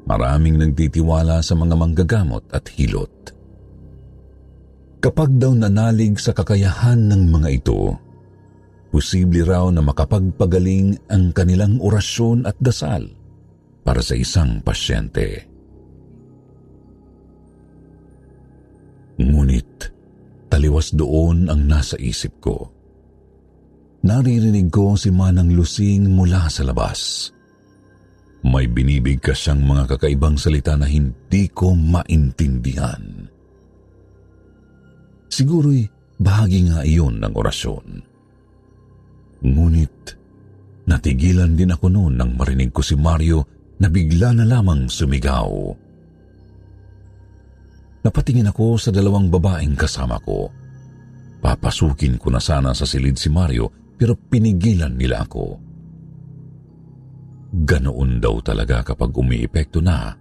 maraming 0.05 0.61
nagtitiwala 0.61 1.41
sa 1.41 1.57
mga 1.57 1.73
manggagamot 1.73 2.45
at 2.53 2.69
hilot. 2.77 3.33
Kapag 5.01 5.33
daw 5.33 5.57
nanalig 5.57 6.21
sa 6.21 6.37
kakayahan 6.37 7.09
ng 7.09 7.25
mga 7.25 7.49
ito, 7.57 7.97
posible 8.93 9.49
raw 9.49 9.65
na 9.73 9.81
makapagpagaling 9.81 10.93
ang 11.09 11.33
kanilang 11.33 11.81
orasyon 11.81 12.45
at 12.45 12.53
dasal 12.61 13.09
para 13.81 14.05
sa 14.05 14.13
isang 14.13 14.61
pasyente. 14.61 15.48
Ngunit 19.19 19.91
taliwas 20.47 20.95
doon 20.95 21.51
ang 21.51 21.67
nasa 21.67 21.99
isip 21.99 22.39
ko. 22.39 22.71
Naririnig 23.99 24.71
ko 24.71 24.95
si 24.95 25.11
Manang 25.11 25.51
Lusing 25.51 26.07
mula 26.07 26.47
sa 26.47 26.63
labas. 26.63 27.27
May 28.47 28.71
binibig 28.71 29.19
ka 29.19 29.35
siyang 29.35 29.67
mga 29.67 29.95
kakaibang 29.95 30.39
salita 30.39 30.79
na 30.79 30.87
hindi 30.87 31.51
ko 31.51 31.75
maintindihan. 31.75 33.27
Siguro'y 35.27 35.83
bahagi 36.15 36.71
nga 36.71 36.87
iyon 36.87 37.19
ng 37.19 37.33
orasyon. 37.35 37.87
Ngunit 39.43 39.95
natigilan 40.87 41.59
din 41.59 41.75
ako 41.75 41.91
noon 41.91 42.15
nang 42.15 42.39
marinig 42.39 42.71
ko 42.71 42.79
si 42.79 42.95
Mario 42.95 43.43
na 43.83 43.91
bigla 43.91 44.31
na 44.31 44.47
lamang 44.47 44.87
sumigaw. 44.87 45.75
Napatingin 47.99 48.47
ako 48.47 48.79
sa 48.79 48.89
dalawang 48.95 49.27
babaeng 49.27 49.75
kasama 49.75 50.15
ko. 50.23 50.47
Papasukin 51.39 52.15
ko 52.15 52.31
na 52.31 52.39
sana 52.39 52.71
sa 52.71 52.87
silid 52.87 53.19
si 53.19 53.27
Mario 53.27 53.95
pero 53.99 54.15
pinigilan 54.15 54.95
nila 54.95 55.27
ako. 55.27 55.45
Ganoon 57.49 58.23
daw 58.23 58.39
talaga 58.39 58.93
kapag 58.93 59.11
umiepekto 59.11 59.83
na 59.83 60.15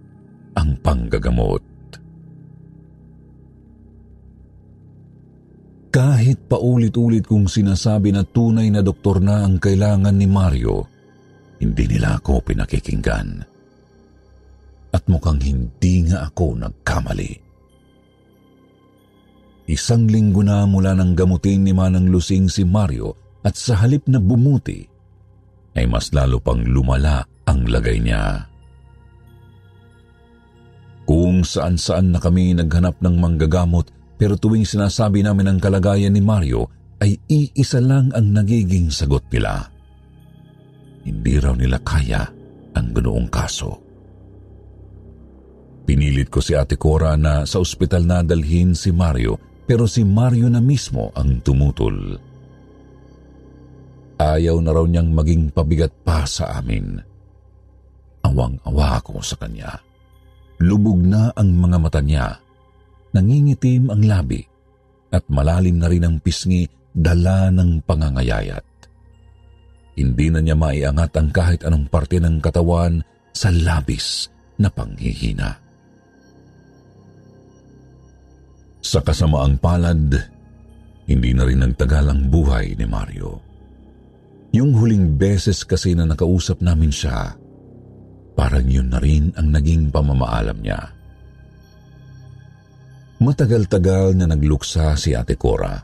ang 0.57 0.69
panggagamot. 0.83 1.63
Kahit 5.89 6.45
paulit-ulit 6.45 7.25
kong 7.25 7.49
sinasabi 7.49 8.13
na 8.13 8.21
tunay 8.21 8.69
na 8.69 8.85
doktor 8.85 9.23
na 9.23 9.41
ang 9.41 9.57
kailangan 9.57 10.13
ni 10.13 10.27
Mario, 10.29 10.85
hindi 11.57 11.89
nila 11.89 12.21
ako 12.21 12.45
pinakikinggan. 12.45 13.41
At 14.93 15.03
mukhang 15.09 15.41
hindi 15.41 16.05
nga 16.05 16.29
ako 16.29 16.61
nagkamali. 16.61 17.48
Isang 19.69 20.09
linggo 20.09 20.41
na 20.41 20.65
mula 20.65 20.97
nang 20.97 21.13
gamutin 21.13 21.61
ni 21.61 21.77
Manang 21.77 22.09
Lusing 22.09 22.49
si 22.49 22.65
Mario 22.65 23.13
at 23.45 23.53
sa 23.53 23.77
halip 23.77 24.01
na 24.09 24.17
bumuti, 24.17 24.81
ay 25.77 25.85
mas 25.85 26.09
lalo 26.09 26.41
pang 26.41 26.57
lumala 26.65 27.21
ang 27.45 27.69
lagay 27.69 28.01
niya. 28.01 28.49
Kung 31.05 31.45
saan-saan 31.45 32.09
na 32.09 32.17
kami 32.17 32.57
naghanap 32.57 32.97
ng 32.97 33.13
manggagamot 33.21 33.93
pero 34.17 34.41
tuwing 34.41 34.65
sinasabi 34.65 35.21
namin 35.21 35.53
ang 35.53 35.59
kalagayan 35.61 36.17
ni 36.17 36.21
Mario 36.25 36.65
ay 36.97 37.21
iisa 37.29 37.77
lang 37.77 38.09
ang 38.17 38.25
nagiging 38.33 38.89
sagot 38.89 39.21
nila. 39.29 39.69
Hindi 41.05 41.37
raw 41.37 41.53
nila 41.53 41.77
kaya 41.85 42.25
ang 42.73 42.89
ganoong 42.89 43.29
kaso. 43.29 43.77
Pinilit 45.85 46.33
ko 46.33 46.41
si 46.41 46.57
Ate 46.57 46.73
Cora 46.73 47.13
na 47.17 47.45
sa 47.45 47.61
ospital 47.61 48.09
na 48.09 48.25
dalhin 48.25 48.73
si 48.73 48.89
Mario 48.89 49.48
pero 49.69 49.85
si 49.85 50.01
Mario 50.01 50.49
na 50.49 50.57
mismo 50.57 51.13
ang 51.13 51.45
tumutol. 51.45 52.17
Ayaw 54.17 54.57
na 54.65 54.73
raw 54.73 54.81
niyang 54.89 55.13
maging 55.13 55.53
pabigat 55.53 55.93
pa 56.01 56.25
sa 56.25 56.57
amin. 56.57 56.97
Awang-awa 58.25 58.97
ako 58.97 59.21
sa 59.21 59.37
kanya. 59.37 59.77
Lubog 60.65 61.05
na 61.05 61.29
ang 61.37 61.53
mga 61.53 61.77
mata 61.77 62.01
niya 62.01 62.49
nangingitim 63.13 63.89
ang 63.89 64.05
labi 64.05 64.41
at 65.09 65.25
malalim 65.29 65.81
na 65.81 65.89
rin 65.89 66.05
ang 66.05 66.17
pisngi 66.21 66.65
dala 66.93 67.49
ng 67.49 67.85
pangangayayat. 67.85 68.65
Hindi 69.97 70.27
na 70.29 70.39
niya 70.41 70.55
maiangat 70.57 71.11
ang 71.17 71.29
kahit 71.33 71.61
anong 71.65 71.89
parte 71.89 72.21
ng 72.21 72.41
katawan 72.41 73.01
sa 73.33 73.49
labis 73.49 74.29
na 74.61 74.69
panghihina. 74.69 75.68
Sa 78.89 79.05
kasamaang 79.05 79.61
palad, 79.61 80.17
hindi 81.05 81.29
na 81.37 81.45
rin 81.45 81.61
nagtagal 81.61 82.09
ang 82.09 82.25
buhay 82.25 82.73
ni 82.73 82.89
Mario. 82.89 83.37
Yung 84.49 84.73
huling 84.73 85.13
beses 85.13 85.61
kasi 85.61 85.93
na 85.93 86.09
nakausap 86.09 86.57
namin 86.57 86.89
siya, 86.89 87.37
parang 88.33 88.65
yun 88.65 88.89
na 88.89 88.97
rin 88.97 89.29
ang 89.37 89.53
naging 89.53 89.93
pamamaalam 89.93 90.57
niya. 90.57 90.89
Matagal-tagal 93.21 94.17
na 94.17 94.25
nagluksa 94.25 94.97
si 94.97 95.13
Ate 95.13 95.37
Cora. 95.37 95.77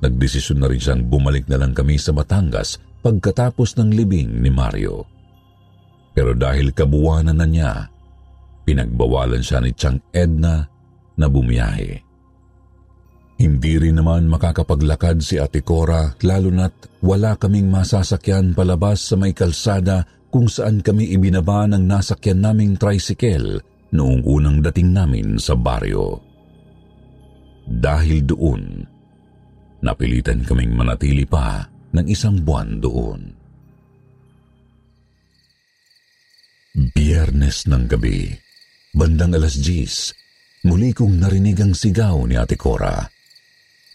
Nagdesisyon 0.00 0.64
na 0.64 0.72
rin 0.72 0.80
siyang 0.80 1.04
bumalik 1.04 1.44
na 1.52 1.60
lang 1.60 1.76
kami 1.76 2.00
sa 2.00 2.16
Batangas 2.16 2.80
pagkatapos 3.04 3.76
ng 3.76 3.92
libing 3.92 4.40
ni 4.40 4.48
Mario. 4.48 5.04
Pero 6.16 6.32
dahil 6.32 6.72
kabuwanan 6.72 7.36
na 7.36 7.44
niya, 7.44 7.92
pinagbawalan 8.64 9.44
siya 9.44 9.60
ni 9.60 9.76
Chang 9.76 10.00
Edna 10.16 10.64
na 11.20 11.26
bumiyahe. 11.28 12.11
Hindi 13.42 13.74
rin 13.74 13.98
naman 13.98 14.30
makakapaglakad 14.30 15.18
si 15.18 15.34
Ate 15.34 15.66
Cora 15.66 16.14
lalo 16.22 16.54
na't 16.54 17.02
wala 17.02 17.34
kaming 17.34 17.66
masasakyan 17.66 18.54
palabas 18.54 19.02
sa 19.02 19.18
may 19.18 19.34
kalsada 19.34 20.06
kung 20.30 20.46
saan 20.46 20.78
kami 20.78 21.10
ibinaba 21.10 21.66
ng 21.66 21.82
nasakyan 21.82 22.38
naming 22.38 22.78
tricycle 22.78 23.58
noong 23.90 24.22
unang 24.22 24.62
dating 24.62 24.94
namin 24.94 25.42
sa 25.42 25.58
baryo. 25.58 26.22
Dahil 27.66 28.22
doon, 28.22 28.62
napilitan 29.82 30.46
kaming 30.46 30.78
manatili 30.78 31.26
pa 31.26 31.66
ng 31.98 32.06
isang 32.06 32.46
buwan 32.46 32.78
doon. 32.78 33.20
Biyernes 36.94 37.66
ng 37.66 37.90
gabi, 37.90 38.30
bandang 38.94 39.34
alas 39.34 39.58
10, 39.58 40.62
muli 40.70 40.94
kong 40.94 41.18
narinig 41.18 41.58
ang 41.58 41.74
sigaw 41.74 42.22
ni 42.22 42.38
Ate 42.38 42.54
Cora. 42.54 43.21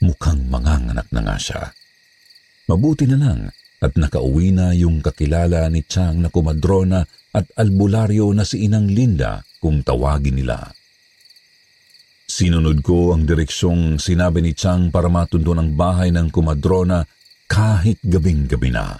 Mukhang 0.03 0.45
manganganak 0.45 1.09
na 1.09 1.21
nga 1.25 1.37
siya. 1.41 1.61
Mabuti 2.69 3.09
na 3.09 3.17
lang 3.17 3.41
at 3.81 3.93
nakauwi 3.97 4.53
na 4.53 4.73
yung 4.73 5.01
kakilala 5.01 5.69
ni 5.69 5.85
Chang 5.85 6.21
na 6.21 6.29
kumadrona 6.29 7.05
at 7.33 7.45
albularyo 7.57 8.29
na 8.33 8.45
si 8.45 8.65
Inang 8.65 8.89
Linda 8.89 9.41
kung 9.61 9.81
tawagin 9.81 10.37
nila. 10.37 10.73
Sinunod 12.27 12.83
ko 12.83 13.15
ang 13.15 13.25
direksyong 13.25 13.97
sinabi 13.97 14.43
ni 14.43 14.53
Chang 14.53 14.93
para 14.93 15.09
matundo 15.09 15.55
ang 15.57 15.73
bahay 15.73 16.13
ng 16.13 16.29
kumadrona 16.29 17.01
kahit 17.47 17.97
gabing-gabi 18.03 18.69
na. 18.69 18.99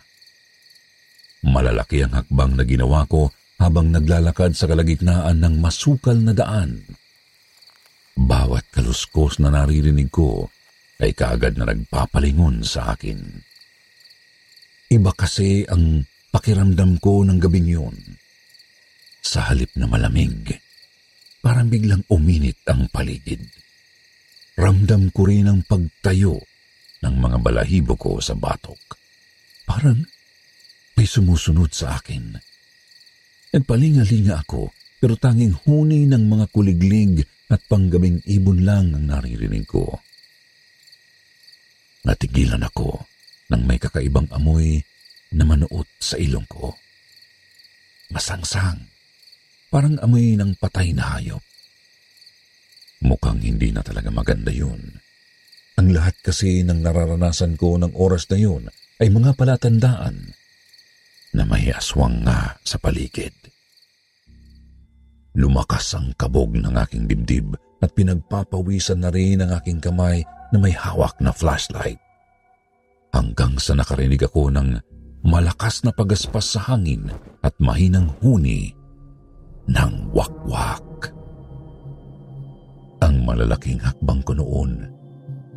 Malalaki 1.46 2.02
ang 2.02 2.18
hakbang 2.18 2.58
na 2.58 2.64
ginawa 2.66 3.06
ko 3.06 3.30
habang 3.62 3.94
naglalakad 3.94 4.58
sa 4.58 4.66
kalagitnaan 4.66 5.44
ng 5.44 5.62
masukal 5.62 6.18
na 6.18 6.34
daan. 6.34 6.82
Bawat 8.18 8.66
kaluskos 8.74 9.38
na 9.38 9.54
naririnig 9.54 10.10
ko 10.10 10.50
ay 10.98 11.14
kaagad 11.14 11.58
na 11.58 11.70
nagpapalingon 11.70 12.66
sa 12.66 12.98
akin. 12.98 13.20
Iba 14.88 15.12
kasi 15.14 15.68
ang 15.68 16.08
pakiramdam 16.34 16.98
ko 17.02 17.22
ng 17.26 17.38
gabing 17.38 17.70
yun. 17.70 17.98
Sa 19.22 19.52
halip 19.52 19.76
na 19.76 19.86
malamig, 19.86 20.58
Parang 21.48 21.72
biglang 21.72 22.04
uminit 22.12 22.60
ang 22.68 22.92
paligid. 22.92 23.40
Ramdam 24.60 25.16
ko 25.16 25.32
rin 25.32 25.48
ang 25.48 25.64
pagtayo 25.64 26.44
ng 27.00 27.16
mga 27.24 27.38
balahibo 27.40 27.96
ko 27.96 28.20
sa 28.20 28.36
batok. 28.36 29.00
Parang 29.64 29.96
may 31.00 31.08
sumusunod 31.08 31.72
sa 31.72 31.96
akin. 31.96 32.36
Nagpalinga-linga 33.56 34.44
ako 34.44 34.76
pero 35.00 35.16
tanging 35.16 35.56
huni 35.64 36.04
ng 36.04 36.28
mga 36.28 36.52
kuliglig 36.52 37.24
at 37.48 37.64
panggabing 37.70 38.20
ibon 38.28 38.68
lang 38.68 38.92
ang 38.92 39.08
naririnig 39.08 39.64
ko. 39.70 40.04
Natigilan 42.06 42.62
ako 42.62 43.08
nang 43.50 43.64
may 43.64 43.80
kakaibang 43.80 44.28
amoy 44.36 44.84
na 45.34 45.48
manuot 45.48 45.88
sa 45.98 46.20
ilong 46.20 46.46
ko. 46.46 46.76
Masangsang 48.12 48.98
Parang 49.68 50.00
amoy 50.00 50.40
ng 50.40 50.56
patay 50.56 50.96
na 50.96 51.20
hayop. 51.20 51.44
Mukhang 53.04 53.44
hindi 53.44 53.76
na 53.76 53.84
talaga 53.84 54.08
maganda 54.08 54.50
yun. 54.50 54.80
Ang 55.78 55.94
lahat 55.94 56.18
kasi 56.24 56.64
ng 56.64 56.82
nararanasan 56.82 57.60
ko 57.60 57.78
ng 57.78 57.94
oras 57.94 58.26
na 58.32 58.38
yun 58.40 58.64
ay 58.98 59.12
mga 59.12 59.38
palatandaan 59.38 60.34
na 61.36 61.44
may 61.46 61.70
aswang 61.70 62.26
nga 62.26 62.58
sa 62.66 62.82
paligid. 62.82 63.36
Lumakas 65.38 65.94
ang 65.94 66.16
kabog 66.18 66.58
ng 66.58 66.74
aking 66.74 67.06
dibdib 67.06 67.54
at 67.78 67.94
pinagpapawisan 67.94 69.06
na 69.06 69.14
rin 69.14 69.46
ang 69.46 69.54
aking 69.54 69.78
kamay 69.78 70.26
na 70.54 70.58
may 70.62 70.74
hawak 70.74 71.18
na 71.20 71.32
flashlight. 71.34 72.00
Hanggang 73.12 73.58
sa 73.58 73.74
nakarinig 73.74 74.22
ako 74.24 74.54
ng 74.54 74.78
malakas 75.26 75.82
na 75.84 75.92
pagaspas 75.92 76.56
sa 76.56 76.62
hangin 76.72 77.10
at 77.42 77.56
mahinang 77.58 78.12
huni 78.22 78.72
ng 79.68 79.94
wakwak. 80.16 81.12
Ang 83.04 83.28
malalaking 83.28 83.82
hakbang 83.82 84.22
ko 84.24 84.34
noon 84.34 84.88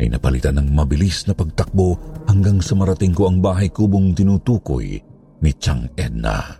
ay 0.01 0.09
napalitan 0.09 0.57
ng 0.57 0.69
mabilis 0.73 1.29
na 1.29 1.37
pagtakbo 1.37 1.97
hanggang 2.25 2.59
sa 2.65 2.73
marating 2.73 3.13
ko 3.13 3.29
ang 3.29 3.45
bahay 3.45 3.69
kubong 3.69 4.17
tinutukoy 4.17 4.97
ni 5.41 5.51
Chang 5.61 5.89
Edna. 5.97 6.57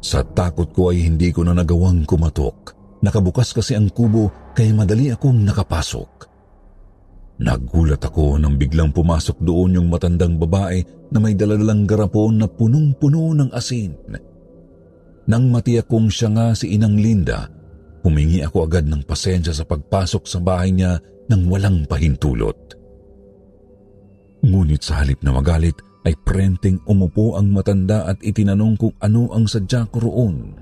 Sa 0.00 0.24
takot 0.24 0.72
ko 0.72 0.90
ay 0.94 1.04
hindi 1.06 1.28
ko 1.30 1.44
na 1.44 1.52
nagawang 1.52 2.08
kumatok. 2.08 2.72
Nakabukas 3.04 3.52
kasi 3.52 3.76
ang 3.76 3.92
kubo 3.92 4.32
kaya 4.60 4.76
madali 4.76 5.08
akong 5.08 5.40
nakapasok. 5.40 6.28
Nagulat 7.40 8.04
ako 8.04 8.36
nang 8.36 8.60
biglang 8.60 8.92
pumasok 8.92 9.40
doon 9.40 9.80
yung 9.80 9.88
matandang 9.88 10.36
babae 10.36 10.84
na 11.08 11.16
may 11.16 11.32
daladalang 11.32 11.88
garapon 11.88 12.36
na 12.36 12.44
punong-puno 12.44 13.32
ng 13.32 13.48
asin 13.56 13.96
nang 15.30 15.46
matiyak 15.46 15.86
kong 15.86 16.10
siya 16.10 16.34
nga 16.34 16.46
si 16.58 16.74
Inang 16.74 16.98
Linda, 16.98 17.46
humingi 18.02 18.42
ako 18.42 18.66
agad 18.66 18.90
ng 18.90 19.06
pasensya 19.06 19.54
sa 19.54 19.62
pagpasok 19.62 20.26
sa 20.26 20.42
bahay 20.42 20.74
niya 20.74 20.98
nang 21.30 21.46
walang 21.46 21.86
pahintulot. 21.86 22.58
Ngunit 24.42 24.82
sa 24.82 24.98
halip 25.06 25.22
na 25.22 25.30
magalit 25.30 25.78
ay 26.02 26.18
prenteng 26.26 26.82
umupo 26.82 27.38
ang 27.38 27.46
matanda 27.54 28.10
at 28.10 28.18
itinanong 28.26 28.74
kung 28.74 28.94
ano 28.98 29.30
ang 29.30 29.46
sadya 29.46 29.86
ko 29.86 30.02
roon. 30.02 30.58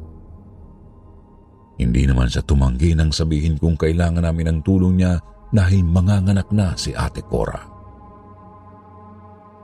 Hindi 1.79 2.03
naman 2.11 2.27
siya 2.27 2.43
tumanggi 2.43 2.93
nang 2.99 3.15
sabihin 3.15 3.55
kung 3.55 3.79
kailangan 3.79 4.27
namin 4.27 4.51
ng 4.51 4.61
tulong 4.67 4.99
niya 4.99 5.23
dahil 5.55 5.87
manganganak 5.87 6.51
na 6.51 6.75
si 6.75 6.91
Ate 6.93 7.23
Cora. 7.23 7.63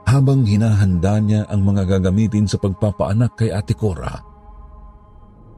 Habang 0.07 0.47
hinahanda 0.47 1.19
niya 1.19 1.43
ang 1.51 1.67
mga 1.67 1.99
gagamitin 1.99 2.47
sa 2.47 2.55
pagpapaanak 2.55 3.35
kay 3.35 3.51
Ate 3.51 3.75
Cora, 3.75 4.35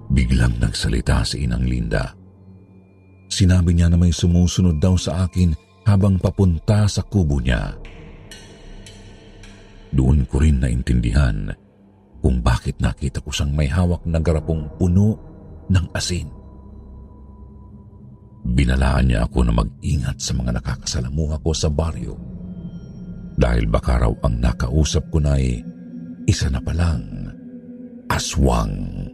Biglang 0.08 0.56
nagsalita 0.64 1.20
si 1.28 1.44
Inang 1.44 1.68
Linda. 1.68 2.16
Sinabi 3.28 3.76
niya 3.76 3.92
na 3.92 4.00
may 4.00 4.16
sumusunod 4.16 4.80
daw 4.80 4.96
sa 4.96 5.28
akin 5.28 5.52
habang 5.84 6.16
papunta 6.16 6.88
sa 6.88 7.04
kubo 7.04 7.44
niya. 7.44 7.76
Doon 9.92 10.24
ko 10.28 10.40
rin 10.40 10.64
naintindihan 10.64 11.52
kung 12.24 12.40
bakit 12.40 12.80
nakita 12.80 13.20
ko 13.20 13.32
siyang 13.36 13.52
may 13.52 13.68
hawak 13.68 14.04
na 14.08 14.20
garapong 14.24 14.72
puno 14.80 15.20
ng 15.68 15.86
asin. 15.92 16.37
Binalaan 18.48 19.12
niya 19.12 19.28
ako 19.28 19.44
na 19.44 19.54
mag-ingat 19.56 20.24
sa 20.24 20.32
mga 20.32 20.64
nakakasalamuha 20.64 21.44
ko 21.44 21.52
sa 21.52 21.68
baryo 21.68 22.16
dahil 23.38 23.70
baka 23.70 24.02
raw 24.02 24.14
ang 24.26 24.42
nakausap 24.42 25.14
ko 25.14 25.22
na 25.22 25.38
ay 25.38 25.62
isa 26.26 26.50
na 26.50 26.58
palang 26.64 27.06
aswang. 28.10 29.08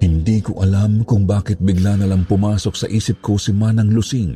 Hindi 0.00 0.40
ko 0.40 0.56
alam 0.64 1.04
kung 1.04 1.28
bakit 1.28 1.60
bigla 1.60 1.96
na 1.96 2.08
lang 2.08 2.24
pumasok 2.24 2.72
sa 2.72 2.86
isip 2.88 3.20
ko 3.20 3.36
si 3.36 3.52
Manang 3.52 3.92
Lusing. 3.92 4.32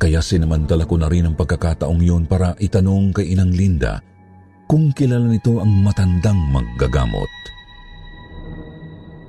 Kaya 0.00 0.24
sinamantala 0.24 0.88
ko 0.88 0.96
na 0.96 1.12
rin 1.12 1.28
ang 1.28 1.36
pagkakataong 1.36 2.00
yun 2.00 2.24
para 2.24 2.56
itanong 2.56 3.12
kay 3.12 3.36
Inang 3.36 3.52
Linda 3.52 4.00
kung 4.64 4.96
kilala 4.96 5.28
nito 5.28 5.60
ang 5.60 5.84
matandang 5.84 6.40
maggagamot. 6.48 7.28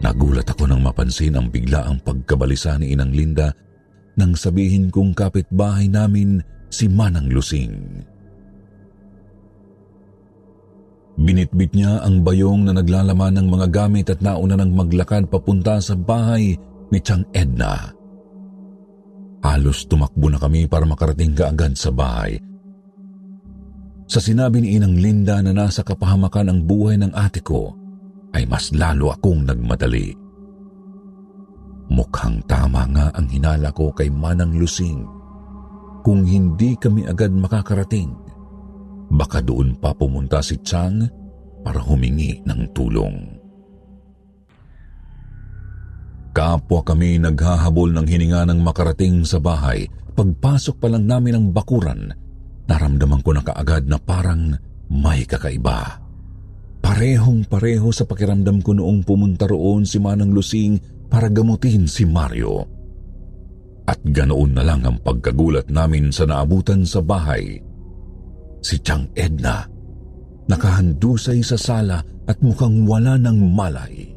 Nagulat 0.01 0.49
ako 0.49 0.65
nang 0.65 0.81
mapansin 0.81 1.37
ang 1.37 1.53
bigla 1.53 1.85
ang 1.85 2.01
pagkabalisa 2.01 2.81
ni 2.81 2.97
Inang 2.97 3.13
Linda 3.13 3.53
nang 4.17 4.33
sabihin 4.33 4.89
kong 4.89 5.13
kapitbahay 5.13 5.85
namin 5.87 6.41
si 6.73 6.89
Manang 6.89 7.29
Lusing. 7.29 8.01
Binitbit 11.21 11.77
niya 11.77 12.01
ang 12.01 12.25
bayong 12.25 12.65
na 12.65 12.73
naglalaman 12.73 13.37
ng 13.37 13.47
mga 13.51 13.67
gamit 13.69 14.09
at 14.09 14.25
nauna 14.25 14.57
nang 14.57 14.73
maglakad 14.73 15.29
papunta 15.29 15.77
sa 15.77 15.93
bahay 15.93 16.57
ni 16.89 16.99
Chang 17.03 17.21
Edna. 17.29 17.93
Halos 19.45 19.85
tumakbo 19.85 20.33
na 20.33 20.41
kami 20.41 20.65
para 20.65 20.85
makarating 20.85 21.37
kaagad 21.37 21.77
sa 21.77 21.93
bahay. 21.93 22.41
Sa 24.09 24.17
sinabi 24.17 24.65
ni 24.65 24.81
Inang 24.81 24.97
Linda 24.97 25.39
na 25.45 25.53
nasa 25.53 25.85
kapahamakan 25.85 26.51
ang 26.51 26.59
buhay 26.65 26.97
ng 26.99 27.13
ate 27.13 27.39
ko, 27.45 27.80
ay 28.35 28.47
mas 28.47 28.71
lalo 28.71 29.11
akong 29.11 29.43
nagmadali. 29.47 30.15
Mukhang 31.91 32.39
tama 32.47 32.87
nga 32.91 33.11
ang 33.11 33.27
hinala 33.27 33.71
ko 33.75 33.91
kay 33.91 34.07
Manang 34.07 34.55
Lusing. 34.55 35.03
Kung 36.01 36.23
hindi 36.23 36.73
kami 36.79 37.05
agad 37.05 37.35
makakarating, 37.35 38.15
Baka 39.11 39.43
doon 39.43 39.75
pa 39.75 39.91
pumunta 39.91 40.39
si 40.39 40.55
Chang 40.63 41.03
para 41.67 41.83
humingi 41.83 42.39
ng 42.47 42.61
tulong. 42.71 43.17
Kapwa 46.31 46.79
kami 46.79 47.19
naghahabol 47.19 47.91
ng 47.91 48.07
hininga 48.07 48.47
ng 48.47 48.59
makarating 48.63 49.27
sa 49.27 49.43
bahay. 49.43 49.83
Pagpasok 50.11 50.75
pa 50.79 50.87
lang 50.91 51.07
namin 51.07 51.39
ng 51.39 51.45
bakuran, 51.55 52.11
naramdaman 52.67 53.23
ko 53.23 53.31
na 53.31 53.43
kaagad 53.43 53.87
na 53.87 53.95
parang 53.95 54.55
may 54.91 55.23
kakaiba. 55.23 56.00
Parehong 56.91 57.47
pareho 57.47 57.87
sa 57.95 58.03
pakiramdam 58.03 58.59
ko 58.59 58.75
noong 58.75 59.07
pumunta 59.07 59.47
roon 59.47 59.87
si 59.87 59.95
Manang 59.95 60.35
Lusing 60.35 61.07
para 61.07 61.31
gamutin 61.31 61.87
si 61.87 62.03
Mario. 62.03 62.67
At 63.87 64.03
ganoon 64.03 64.51
na 64.51 64.59
lang 64.67 64.83
ang 64.83 64.99
pagkagulat 64.99 65.71
namin 65.71 66.11
sa 66.11 66.27
naabutan 66.27 66.83
sa 66.83 66.99
bahay 66.99 67.63
si 68.59 68.75
Chang 68.83 69.07
Edna. 69.15 69.63
Nakahandusay 70.51 71.39
sa 71.47 71.55
sala 71.55 72.03
at 72.27 72.43
mukhang 72.43 72.83
wala 72.83 73.15
ng 73.15 73.39
malay. 73.55 74.11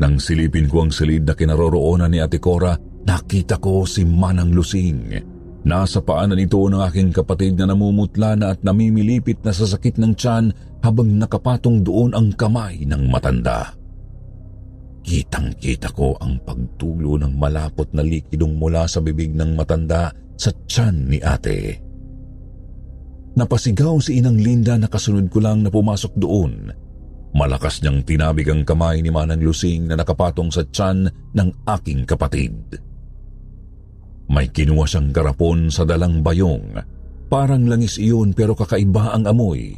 Nang 0.00 0.16
silipin 0.16 0.72
ko 0.72 0.88
ang 0.88 0.92
silid 0.96 1.28
na 1.28 1.36
kinaroroonan 1.36 2.08
ni 2.08 2.24
Ate 2.24 2.40
Cora, 2.40 2.72
nakita 3.04 3.60
ko 3.60 3.84
si 3.84 4.08
Manang 4.08 4.56
Lusing. 4.56 5.12
Nasa 5.62 6.02
paanan 6.02 6.42
ito 6.42 6.58
ng 6.58 6.82
aking 6.90 7.14
kapatid 7.14 7.54
na 7.54 7.70
namumutla 7.70 8.34
na 8.34 8.50
at 8.50 8.66
namimilipit 8.66 9.38
na 9.46 9.54
sa 9.54 9.62
sakit 9.62 9.94
ng 9.94 10.12
tiyan 10.18 10.50
habang 10.82 11.06
nakapatong 11.14 11.86
doon 11.86 12.10
ang 12.18 12.34
kamay 12.34 12.82
ng 12.82 13.06
matanda. 13.06 13.70
Kitang-kita 15.06 15.94
ko 15.94 16.18
ang 16.18 16.42
pagtulo 16.42 17.14
ng 17.18 17.38
malapot 17.38 17.86
na 17.94 18.02
likidong 18.02 18.58
mula 18.58 18.90
sa 18.90 18.98
bibig 18.98 19.34
ng 19.34 19.54
matanda 19.54 20.10
sa 20.34 20.50
tiyan 20.50 21.06
ni 21.06 21.18
ate. 21.22 21.78
Napasigaw 23.38 24.02
si 24.02 24.18
Inang 24.18 24.42
Linda 24.42 24.74
na 24.74 24.90
kasunod 24.90 25.30
ko 25.30 25.38
lang 25.38 25.62
na 25.62 25.70
pumasok 25.70 26.12
doon. 26.18 26.74
Malakas 27.32 27.80
niyang 27.80 28.04
tinabig 28.04 28.50
ang 28.50 28.66
kamay 28.66 29.00
ni 29.00 29.08
Manang 29.08 29.40
Lusing 29.40 29.88
na 29.88 29.96
nakapatong 29.96 30.52
sa 30.52 30.66
tiyan 30.68 31.08
ng 31.32 31.48
aking 31.64 32.04
kapatid. 32.04 32.52
May 34.30 34.50
kinuha 34.52 34.86
siyang 34.86 35.10
garapon 35.10 35.72
sa 35.72 35.82
dalang 35.82 36.22
bayong. 36.22 36.78
Parang 37.32 37.64
langis 37.64 37.96
iyon 37.96 38.36
pero 38.36 38.52
kakaiba 38.52 39.16
ang 39.16 39.24
amoy. 39.26 39.74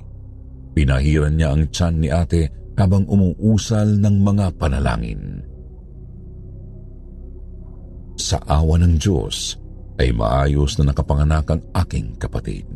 Pinahiran 0.74 1.38
niya 1.38 1.54
ang 1.54 1.70
tiyan 1.70 1.94
ni 2.02 2.08
ate 2.10 2.50
habang 2.74 3.06
umuusal 3.06 4.02
ng 4.02 4.16
mga 4.26 4.46
panalangin. 4.58 5.46
Sa 8.18 8.42
awa 8.42 8.78
ng 8.82 8.98
Diyos 8.98 9.54
ay 10.02 10.10
maayos 10.10 10.74
na 10.78 10.90
nakapanganak 10.90 11.46
ang 11.54 11.62
aking 11.86 12.18
kapatid. 12.18 12.66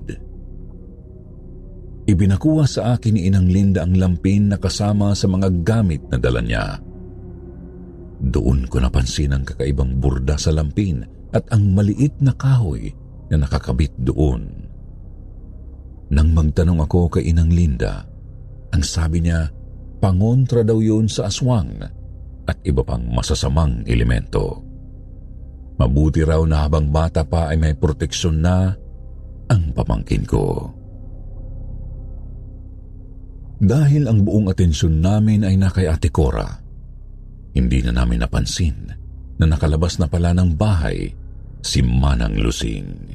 Ibinakuha 2.09 2.65
sa 2.65 2.97
akin 2.97 3.19
ni 3.19 3.29
Inang 3.29 3.51
Linda 3.51 3.85
ang 3.85 3.99
lampin 3.99 4.49
na 4.49 4.57
kasama 4.57 5.13
sa 5.13 5.29
mga 5.29 5.61
gamit 5.67 6.01
na 6.09 6.17
dala 6.17 6.41
niya. 6.41 6.81
Doon 8.19 8.65
ko 8.67 8.81
napansin 8.81 9.35
ang 9.35 9.45
kakaibang 9.45 9.99
burda 10.01 10.41
sa 10.41 10.55
lampin 10.55 11.18
at 11.33 11.45
ang 11.53 11.77
maliit 11.77 12.17
na 12.25 12.33
kahoy 12.33 12.93
na 13.29 13.45
nakakabit 13.45 13.93
doon. 14.01 14.49
Nang 16.09 16.33
magtanong 16.33 16.81
ako 16.89 17.21
kay 17.21 17.29
Inang 17.29 17.53
Linda, 17.53 18.09
ang 18.73 18.81
sabi 18.81 19.21
niya, 19.21 19.53
pangontra 20.01 20.65
daw 20.65 20.81
yun 20.81 21.05
sa 21.05 21.29
aswang 21.29 21.85
at 22.49 22.57
iba 22.65 22.81
pang 22.81 23.05
masasamang 23.13 23.85
elemento. 23.85 24.65
Mabuti 25.77 26.25
raw 26.25 26.41
na 26.49 26.65
habang 26.65 26.89
bata 26.89 27.23
pa 27.29 27.53
ay 27.53 27.61
may 27.61 27.77
proteksyon 27.77 28.41
na 28.41 28.73
ang 29.53 29.63
pamangkin 29.77 30.25
ko. 30.25 30.73
Dahil 33.59 34.07
ang 34.09 34.23
buong 34.23 34.49
atensyon 34.49 35.03
namin 35.03 35.45
ay 35.45 35.59
na 35.59 35.69
kay 35.69 35.91
Ate 35.91 36.09
Cora, 36.09 36.47
hindi 37.53 37.79
na 37.83 37.91
namin 37.91 38.23
napansin 38.23 38.98
na 39.39 39.47
nakalabas 39.47 40.03
na 40.03 40.11
pala 40.11 40.35
ng 40.35 40.55
bahay 40.59 41.15
si 41.63 41.81
Manang 41.83 42.39
Lusing. 42.39 43.15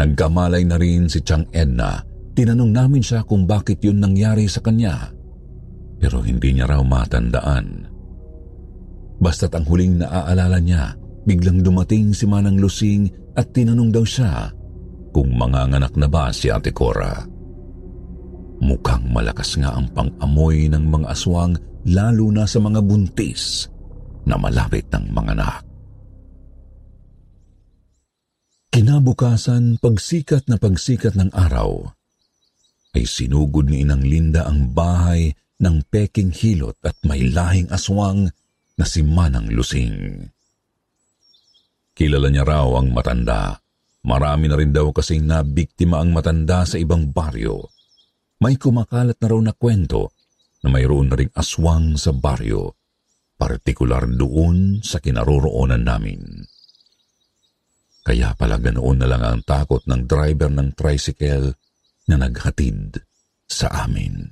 Nagkamalay 0.00 0.64
na 0.64 0.80
rin 0.80 1.06
si 1.10 1.20
Chang 1.20 1.44
Edna. 1.52 2.00
Tinanong 2.32 2.70
namin 2.70 3.02
siya 3.02 3.26
kung 3.26 3.44
bakit 3.44 3.82
yun 3.82 3.98
nangyari 3.98 4.46
sa 4.46 4.62
kanya. 4.62 5.10
Pero 5.98 6.22
hindi 6.22 6.54
niya 6.54 6.70
raw 6.70 6.80
matandaan. 6.86 7.90
Basta't 9.18 9.50
ang 9.58 9.66
huling 9.66 9.98
naaalala 9.98 10.62
niya, 10.62 10.94
biglang 11.26 11.66
dumating 11.66 12.14
si 12.14 12.30
Manang 12.30 12.62
Lusing 12.62 13.10
at 13.34 13.50
tinanong 13.50 13.90
daw 13.90 14.06
siya 14.06 14.54
kung 15.10 15.34
manganganak 15.34 15.98
na 15.98 16.06
ba 16.06 16.30
si 16.30 16.46
Ate 16.46 16.70
Cora. 16.70 17.26
Mukhang 18.62 19.10
malakas 19.10 19.58
nga 19.58 19.74
ang 19.74 19.90
pang-amoy 19.90 20.70
ng 20.70 20.84
mga 20.86 21.10
aswang 21.10 21.58
lalo 21.90 22.30
na 22.30 22.46
sa 22.46 22.62
mga 22.62 22.78
buntis 22.82 23.66
na 24.28 24.36
malapit 24.36 24.84
ng 24.92 25.08
mga 25.08 25.32
anak. 25.34 25.64
Kinabukasan, 28.68 29.80
pagsikat 29.80 30.46
na 30.46 30.60
pagsikat 30.60 31.16
ng 31.16 31.32
araw, 31.32 31.88
ay 32.94 33.08
sinugod 33.08 33.66
ni 33.66 33.82
Inang 33.82 34.04
Linda 34.04 34.44
ang 34.44 34.70
bahay 34.70 35.32
ng 35.58 35.82
peking 35.88 36.30
hilot 36.30 36.76
at 36.84 36.94
may 37.02 37.26
lahing 37.26 37.66
aswang 37.72 38.30
na 38.78 38.84
si 38.86 39.02
Manang 39.02 39.50
Lusing. 39.50 40.28
Kilala 41.96 42.30
niya 42.30 42.46
raw 42.46 42.78
ang 42.78 42.94
matanda. 42.94 43.58
Marami 44.06 44.46
na 44.46 44.54
rin 44.54 44.70
daw 44.70 44.94
kasing 44.94 45.26
nabiktima 45.26 45.98
ang 45.98 46.14
matanda 46.14 46.62
sa 46.62 46.78
ibang 46.78 47.10
baryo 47.10 47.66
may 48.38 48.54
kumakalat 48.54 49.18
na 49.18 49.26
raw 49.26 49.40
na 49.42 49.50
kwento 49.50 50.14
na 50.62 50.70
mayroon 50.70 51.10
na 51.10 51.18
ring 51.18 51.30
aswang 51.34 51.98
sa 51.98 52.14
baryo, 52.14 52.77
partikular 53.38 54.02
doon 54.10 54.82
sa 54.82 54.98
kinaroroonan 54.98 55.86
namin. 55.86 56.20
Kaya 58.02 58.34
pala 58.34 58.58
ganoon 58.58 58.98
na 58.98 59.06
lang 59.06 59.22
ang 59.22 59.40
takot 59.46 59.84
ng 59.86 60.02
driver 60.10 60.50
ng 60.50 60.74
tricycle 60.74 61.54
na 62.10 62.16
naghatid 62.18 62.98
sa 63.46 63.86
amin. 63.86 64.26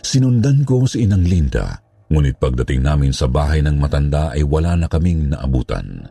Sinundan 0.00 0.62
ko 0.62 0.86
si 0.86 1.04
Inang 1.04 1.26
Linda, 1.26 1.74
ngunit 2.08 2.38
pagdating 2.38 2.80
namin 2.86 3.12
sa 3.12 3.26
bahay 3.26 3.60
ng 3.60 3.76
matanda 3.76 4.30
ay 4.32 4.46
wala 4.46 4.78
na 4.78 4.86
kaming 4.86 5.32
naabutan. 5.34 6.06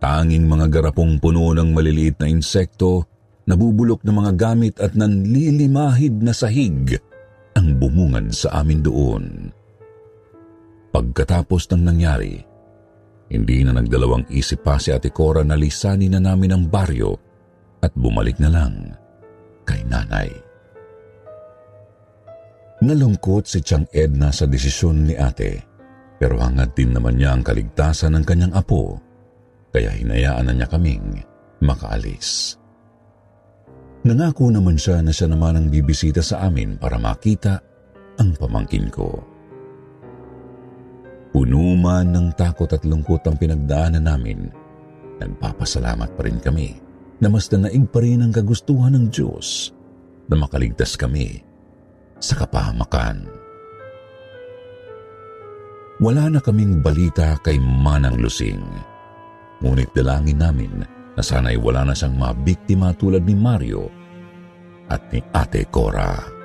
Tanging 0.00 0.48
mga 0.48 0.70
garapong 0.70 1.20
puno 1.20 1.52
ng 1.52 1.74
maliliit 1.76 2.22
na 2.22 2.30
insekto 2.30 3.04
nabubulok 3.50 4.06
ng 4.06 4.14
mga 4.14 4.32
gamit 4.38 4.74
at 4.78 4.94
nanlilimahid 4.94 6.22
na 6.22 6.30
sahig 6.30 7.02
ang 7.56 7.78
bumungan 7.78 8.30
sa 8.30 8.62
amin 8.62 8.80
doon. 8.84 9.24
Pagkatapos 10.90 11.70
ng 11.70 11.82
nangyari, 11.86 12.34
hindi 13.30 13.62
na 13.62 13.78
nagdalawang 13.78 14.26
isip 14.34 14.66
pa 14.66 14.74
si 14.76 14.90
Ate 14.90 15.14
Cora 15.14 15.46
na 15.46 15.54
lisanin 15.54 16.18
na 16.18 16.20
namin 16.20 16.50
ang 16.50 16.64
baryo 16.66 17.14
at 17.80 17.94
bumalik 17.94 18.36
na 18.42 18.50
lang 18.50 18.74
kay 19.62 19.80
nanay. 19.86 20.28
Nalungkot 22.80 23.44
si 23.46 23.60
Chang 23.60 23.86
Edna 23.92 24.32
sa 24.32 24.48
desisyon 24.48 25.04
ni 25.04 25.14
ate 25.14 25.62
pero 26.20 26.40
hangad 26.40 26.72
din 26.72 26.92
naman 26.92 27.16
niya 27.16 27.36
ang 27.36 27.44
kaligtasan 27.44 28.16
ng 28.16 28.24
kanyang 28.24 28.56
apo 28.56 28.96
kaya 29.72 29.92
hinayaan 29.92 30.48
na 30.48 30.52
niya 30.56 30.68
kaming 30.68 31.22
makaalis. 31.60 32.59
Nangako 34.00 34.48
naman 34.48 34.80
siya 34.80 35.04
na 35.04 35.12
siya 35.12 35.28
naman 35.28 35.60
ang 35.60 35.66
bibisita 35.68 36.24
sa 36.24 36.48
amin 36.48 36.80
para 36.80 36.96
makita 36.96 37.60
ang 38.16 38.32
pamangkin 38.32 38.88
ko. 38.88 39.20
Puno 41.30 41.76
man 41.76 42.08
ng 42.08 42.32
takot 42.32 42.72
at 42.72 42.80
lungkot 42.88 43.20
ang 43.28 43.36
pinagdaanan 43.36 44.08
namin, 44.08 44.48
nagpapasalamat 45.20 46.16
pa 46.16 46.22
rin 46.24 46.40
kami 46.40 46.80
na 47.20 47.28
mas 47.28 47.52
nanaig 47.52 47.84
pa 47.92 48.00
rin 48.00 48.24
ang 48.24 48.32
kagustuhan 48.32 48.96
ng 48.96 49.12
Diyos 49.12 49.76
na 50.32 50.34
makaligtas 50.40 50.96
kami 50.96 51.44
sa 52.16 52.40
kapahamakan. 52.40 53.28
Wala 56.00 56.32
na 56.32 56.40
kaming 56.40 56.80
balita 56.80 57.36
kay 57.44 57.60
Manang 57.60 58.16
Lusing. 58.16 58.64
Ngunit 59.60 59.92
dalangin 59.92 60.40
namin 60.40 60.99
na 61.16 61.22
sana'y 61.22 61.58
wala 61.58 61.84
na 61.86 61.94
siyang 61.94 62.14
mabiktima 62.16 62.94
tulad 62.94 63.26
ni 63.26 63.34
Mario 63.34 63.90
at 64.90 65.06
ni 65.14 65.22
Ate 65.34 65.66
Cora. 65.70 66.39